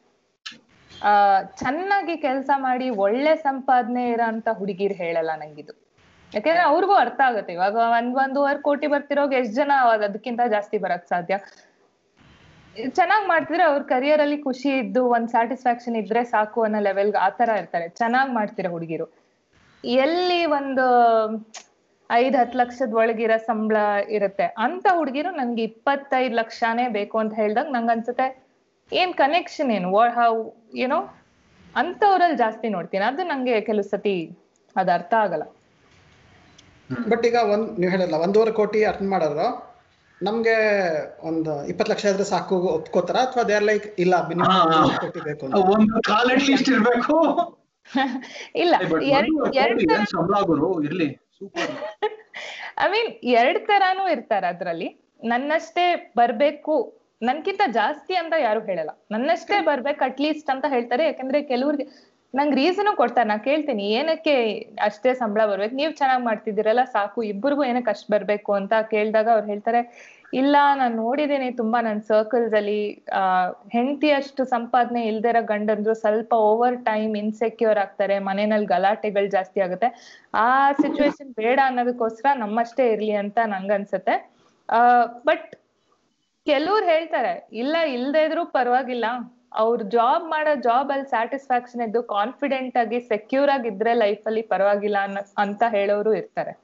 [1.03, 5.73] ಆ, ಚೆನ್ನಾಗಿ ಕೆಲಸ ಮಾಡಿ ಒಳ್ಳೆ ಸಂಪಾದನೆ ಇರೋಂತ ಹುಡುಗಿರ್ ಹೇಳಲ್ಲ ನಂಗಿದು.
[6.35, 7.53] ಯಾಕಂದ್ರೆ ಅವ್ರಿಗೂ ಅರ್ಥ ಆಗುತ್ತೆ.
[7.53, 11.39] ಇವಾಗ ಒಂದ್ ಒಂದೂವರೆ ಕೋಟಿ ಬರ್ತಿರೋಗ್ ಎಷ್ಟ್ ಜನ ಅದಕ್ಕಿಂತ ಜಾಸ್ತಿ ಬರಕ್ ಸಾಧ್ಯ?
[12.89, 17.89] ಚೆನ್ನಾಗ್ ಮಾಡ್ತಿದ್ರೆ ಅವ್ರ ಕರಿಯರ್ ಅಲ್ಲಿ ಖುಷಿ ಇದ್ದು ಒಂದ್ ಸ್ಯಾಟಿಸ್ಫ್ಯಾಕ್ಷನ್ ಇದ್ರೆ ಸಾಕು ಅನ್ನೋ ಲೆವೆಲ್ ಆತರ ಇರ್ತಾರೆ.
[17.89, 19.25] ಚೆನ್ನಾಗ್ ಮಾಡ್ತಿರೋ ಹುಡುಗಿರು.
[19.85, 20.87] ಎಲ್ಲಿ ಒಂದು
[22.11, 23.77] ಐದ್ ಹತ್ ಲಕ್ಷದ ಒಳಗಿರೋ ಸಂಬಳ
[24.17, 24.47] ಇರುತ್ತೆ.
[24.65, 28.27] ಅಂತ ಹುಡುಗಿರು ನನ್ಗೆ ಇಪ್ಪತ್ತೈದ್ ಲಕ್ಷನೇ ಬೇಕು ಅಂತ ಹೇಳ್ದಾಗ ನಂಗ್ ಅನ್ಸುತ್ತೆ.
[28.93, 29.89] ಏನ್ ಕನೆಕ್ಷನ್ ಏನು?
[30.19, 30.33] ಹೌ
[30.85, 30.99] ಏನೋ
[31.75, 33.05] ಅಂತವ್ರಲ್ಲಿ ಜಾಸ್ತಿ ನೋಡ್ತೀನಿ.
[33.05, 34.17] ಅದು ನಂಗೆ ಕೆಲವು ಸತಿ
[34.77, 35.45] ಅದ್ ಅರ್ಥ ಆಗಲ್ಲ.
[37.11, 39.47] ಬಟ್ ಈಗ ಒಂದ್ ನೀವು ಹೇಳಲ್ಲ ಒಂದೂವರೆ ಕೋಟಿ ಅರ್ನ್ ಮಾಡೋರು
[40.21, 40.57] ನಮ್ಗೆ
[41.29, 43.17] ಒಂದು ಇಪ್ಪತ್ತು ಲಕ್ಷ ಇದ್ರೆ ಸಾಕು ಒಪ್ಕೋತಾರ?
[43.27, 44.15] ಅಥವಾ ದೇ ಆರ್ ಲೈಕ್ ಇಲ್ಲ.
[44.29, 44.53] ಮಿನಿಮಮ್
[45.05, 45.61] ಕೋಟಿ ಬೇಕು ಅಂತ.
[45.75, 47.17] ಒಂದು ಕಾಲ್ ಅಟ್ ಲೀಸ್ಟ್ ಇರ್ಬೇಕು.
[48.63, 48.75] ಇಲ್ಲ
[49.15, 50.37] ಎರಡು ಸಂಬಳ
[50.87, 51.09] ಇರ್ಲಿ.
[52.85, 53.11] ಐ ಮೀನ್
[53.41, 54.89] ಎರಡ್ ತರಾನು ಇರ್ತಾರೆ ಅದ್ರಲ್ಲಿ.
[55.33, 55.85] ನನ್ನಷ್ಟೇ
[56.21, 56.75] ಬರ್ಬೇಕು,
[57.29, 58.93] ನನ್ಕಿಂತ ಜಾಸ್ತಿ ಅಂತ ಯಾರು ಹೇಳಲ್ಲ.
[59.15, 61.05] ನನ್ನಷ್ಟೇ ಬರ್ಬೇಕು ಅಟ್ಲೀಸ್ಟ್ ಅಂತ ಹೇಳ್ತಾರೆ.
[61.11, 61.87] ಯಾಕಂದ್ರೆ ಕೆಲವ್ರಿಗೆ
[62.39, 63.29] ನಂಗ್ ರೀಸನ್ ಕೊಡ್ತಾರೆ.
[63.31, 64.35] ನಾ ಕೇಳ್ತೀನಿ, ಏನಕ್ಕೆ
[64.89, 65.75] ಅಷ್ಟೇ ಸಂಬಳ ಬರ್ಬೇಕು?
[65.81, 67.21] ನೀವ್ ಚೆನ್ನಾಗ್ ಮಾಡ್ತಿದ್ದೀರಲ್ಲ, ಸಾಕು.
[67.33, 69.83] ಇಬ್ಬರಿಗೂ ಏನಕ್ಕೆ ಅಷ್ಟ್ ಬರ್ಬೇಕು ಅಂತ ಕೇಳಿದಾಗ ಅವ್ರು ಹೇಳ್ತಾರೆ
[70.41, 72.79] ಇಲ್ಲ, ನಾನ್ ನೋಡಿದ್ದೀನಿ ತುಂಬಾ ನನ್ ಸರ್ಕಲ್ಸ್ ಅಲ್ಲಿ.
[73.19, 73.23] ಆ
[73.75, 79.91] ಹೆಂಡತಿಯಷ್ಟು ಸಂಪಾದನೆ ಇಲ್ದಿರೋ ಗಂಡಂದ್ರು ಸ್ವಲ್ಪ ಓವರ್ ಟೈಮ್ ಇನ್ಸೆಕ್ಯೂರ್ ಆಗ್ತಾರೆ ಮನೆಯಲ್ಲಿ ಗಲಾಟೆಗಳು ಜಾಸ್ತಿ ಆಗುತ್ತೆ.
[80.45, 80.49] ಆ
[80.83, 84.17] ಸಿಚುವೇಶನ್ ಬೇಡ ಅನ್ನೋದಕ್ಕೋಸ್ಕರ ನಮ್ಮಷ್ಟೇ ಇರ್ಲಿ ಅಂತ ನಂಗನ್ಸುತ್ತೆ.
[84.69, 84.81] ಆ
[85.29, 85.49] ಬಟ್
[86.47, 89.07] ಕೆಲವ್ರು ಹೇಳ್ತಾರೆ, ಇಲ್ಲ, ಇಲ್ದೆ ಇದ್ರು ಪರವಾಗಿಲ್ಲ.
[89.63, 94.99] ಅವ್ರ ಜಾಬ್ ಮಾಡೋ ಜಾಬ್ ಅಲ್ಲಿ ಸ್ಯಾಟಿಸ್ಫ್ಯಾಕ್ಷನ್ ಇದ್ದು ಕಾನ್ಫಿಡೆಂಟ್ ಆಗಿ ಸೆಕ್ಯೂರ್ ಆಗಿದ್ರೆ ಲೈಫ್ ಅಲ್ಲಿ ಪರವಾಗಿಲ್ಲ
[95.45, 96.55] ಅಂತ ಹೇಳೋರು ಇರ್ತಾರೆ.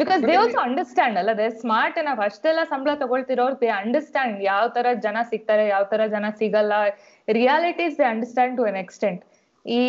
[0.00, 1.30] ಬಿಕಾಸ್ ದೇ ಆಲ್ಸೋ ಅಂಡರ್ಸ್ಟ್ಯಾಂಡ್ ಅಲ್ಲ?
[1.40, 6.26] ದೇ ಸ್ಮಾರ್ಟ್ ಏನಫ್ ಅಷ್ಟೆಲ್ಲ ಸಂಬಳ ತಗೊಳ್ತಿರೋರು ದೇ ಅಂಡರ್ಸ್ಟ್ಯಾಂಡ್ ಯಾವ ತರ ಜನ ಸಿಗ್ತಾರೆ ಯಾವ ತರ ಜನ
[6.40, 6.72] ಸಿಗಲ್ಲ.
[7.38, 9.22] Realities they understand to an extent
[9.66, 9.82] ಈ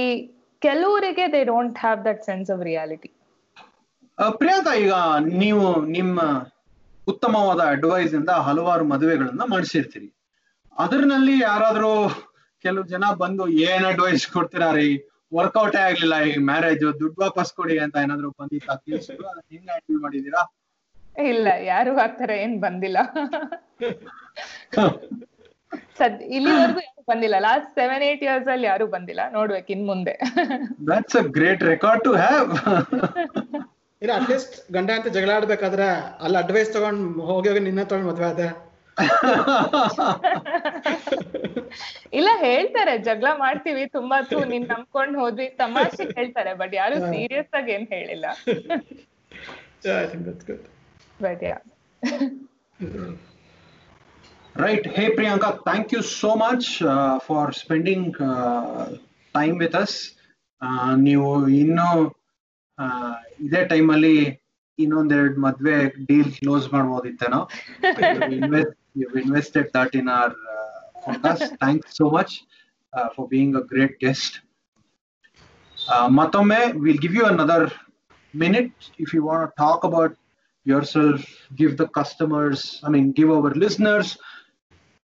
[0.61, 3.11] ಕೆಲವರಿಗೆ they don't have that sense of reality
[4.39, 4.95] Priyanka ಈಗ
[5.43, 6.19] ನೀವು ನಿಮ್ಮ
[7.07, 10.09] ಉತ್ತಮವಾದ ಅಡ್ವೈಸ್ ಇಂದ ಹಲವಾರು ಮದುವೆಗಳನ್ನ ಮಾಡಿಸಿರ್ತೀರಿ.
[10.83, 11.93] ಅದರಲ್ಲಿ ಯಾರಾದ್ರೂ
[12.65, 14.89] ಕೆಲವು ಜನ ಬಂದು ಏನ್ ಅಡ್ವೈಸ್ ಕೊಡ್ತೀರಾ ರೀ
[15.31, 18.71] ವರ್ಕೌಟ್ ಆಗ್ಲಿಲ್ಲ ಈ ಮ್ಯಾರೇಜ್ ದುಡ್ಡು ವಾಪಸ್ ಕೊಡಿ ಅಂತ ಏನಾದ್ರು ಬಂದಿತ್ತ?
[18.85, 20.41] ಕೇಸ್ ಹೆಂಗ್ ಹ್ಯಾಂಡಲ್ ಮಾಡಿದೀರಾ
[21.29, 22.97] ಇಲ್ಲ ಯಾರು ಆಗ್ತಾರೆ ಏನ್ ಬಂದಿಲ್ಲ.
[25.99, 27.35] ಸದ್ ಇಲ್ಲಿವರೆಗೂ ಯಾರು ಬಂದಿಲ್ಲ.
[27.47, 29.21] ಲಾಸ್ಟ್ ಸೆವೆನ್ ಏಟ್ ಇಯರ್ಸ್ ಅಲ್ಲಿ ಯಾರು ಬಂದಿಲ್ಲ.
[29.37, 30.13] ನೋಡ್ಬೇಕು ಇನ್ ಮುಂದೆ.
[30.89, 32.47] That's a great record to have
[34.01, 35.87] ಇಲ್ಲ ಅಟ್ಲೀಸ್ಟ್ ಗಂಡ ಅಂತ ಜಗಳ ಆಡ್ಬೇಕಾದ್ರೆ
[36.25, 38.45] ಅಲ್ಲಿ ಅಡ್ವೈಸ್ ತಗೊಂಡ್ ಹೋಗಿ ಹೋಗಿ ನಿನ್ನ ತಗೊಂಡ್ ಮದ್ವೆ ಆದ
[42.13, 47.71] ಇಲ್ಲ ಹೇಳ್ತಾರೆ ಜಗಳ ಮಾಡ್ತೀವಿ ತುಂಬಾ ತು ನೀನ್ ನಂಬ್ಕೊಂಡ್ ಹೋದ್ವಿ ತಮಾಷೆ ಹೇಳ್ತಾರೆ ಬಟ್ ಯಾರು ಸೀರಿಯಸ್ ಆಗಿ
[47.71, 48.25] ಏನ್ ಹೇಳಿಲ್ಲ.
[51.21, 51.57] But yeah
[54.55, 56.83] right hey Priyanka thank you so much
[57.17, 58.17] for spending
[59.35, 60.11] time with.
[60.61, 62.17] Uh, ನೀವು ಇನ್ನು
[62.79, 64.39] uh, ಇದೇ ಟೈಮಲ್ಲಿ
[64.79, 67.49] ಇನ್ನೊಂದೆರಡು ಮದ್ವೆ deal close ಮಾಡ್ಬೋದಿತ್ತೇನೋ.
[68.93, 71.57] you've invested that in our uh, podcast.
[71.61, 72.43] Thanks so much
[72.93, 74.41] uh, for being a great guest.
[75.87, 77.71] Uh, Matome, we'll give you another
[78.33, 80.15] minute if you want to talk about
[80.63, 81.25] yourself,
[81.55, 84.17] give the customers, I mean, give our listeners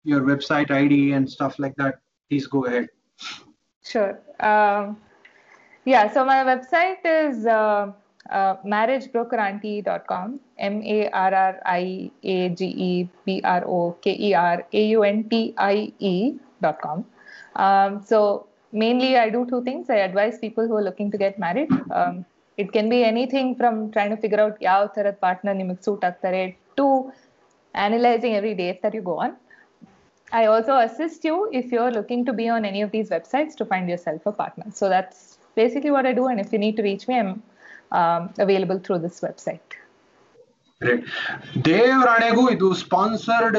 [0.03, 1.99] your website ID and stuff like that.
[2.29, 2.87] Please go ahead.
[3.85, 4.19] Sure.
[4.39, 4.97] Um,
[5.85, 7.91] yeah, so my website is uh,
[8.30, 14.34] uh, marriagebrokeranti.com, M A R R I A G E B R O K E
[14.34, 17.04] R A U N T I E.com.
[17.56, 19.88] Um, so mainly I do two things.
[19.90, 21.70] I advise people who are looking to get married.
[21.90, 22.24] Um,
[22.56, 26.42] it can be anything from trying to figure out ಯಾವ ಥರದ partner ನಿಮಗೆ suit ಆಗ್ತಾರೆ
[26.78, 26.86] to
[27.86, 29.32] analyzing every date that you go on.
[30.40, 33.64] I also assist you if you're looking to be on any of these websites to
[33.70, 34.66] find yourself a partner.
[34.80, 36.26] So that's basically what I do.
[36.30, 37.30] And if you need to reach me, I'm
[37.99, 39.71] um, available through this website.
[40.81, 41.05] Great
[41.65, 43.57] ದೇವರಾಣೆಗೂ ಇದು sponsored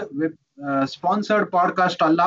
[0.86, 2.22] sponsored podcast ಅಲ್ಲ.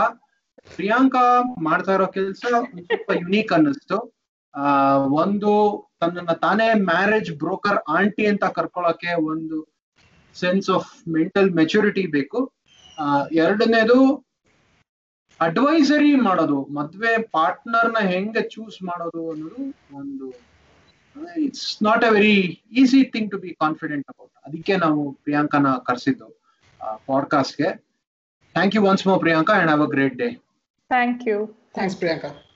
[0.76, 1.26] ಪ್ರಿಯಾಂಕಾ
[1.64, 2.46] ಮಾಡ್ತಾ ಇರೋ ಕೆಲಸ
[2.86, 3.98] ಸ್ವಲ್ಪ unique ಅನ್ನಿಸ್ತು.
[5.24, 5.52] ಒಂದು
[6.00, 9.58] ತನ್ನನ್ನ ತಾನೇ ಮ್ಯಾರೇಜ್ ಬ್ರೋಕರ್ ಆಂಟಿ ಅಂತ ಕರ್ಕೊಳ್ಳೋಕೆ ಒಂದು
[10.34, 12.40] ಸೆನ್ಸ್ ಆಫ್ ಮೆಂಟಲ್ ಮೆಚುರಿಟಿ ಬೇಕು.
[13.32, 13.98] ಎರಡನೇದು
[15.40, 19.64] ಅಡ್ವೈಸರಿ ಮಾಡೋದು ಮದ್ವೆ ಪಾರ್ಟ್ನರ್ನ ಹೆಂಗೆ ಚೂಸ್ ಮಾಡೋದು ಅನ್ನೋದು
[19.98, 20.28] ಒಂದು
[21.38, 22.36] it's not a very
[22.72, 26.28] easy thing to be confident about ಅದಕ್ಕೆ ನಾವು ಪ್ರಿಯಾಂಕನ ಕರೆಸಿದ್ದು
[27.06, 27.70] ಪಾಡ್ಕಾಸ್ಟ್ಗೆ
[28.56, 30.30] thank you once more Priyanka and have a great day
[30.90, 31.38] thank you
[31.74, 32.47] thanks Priyanka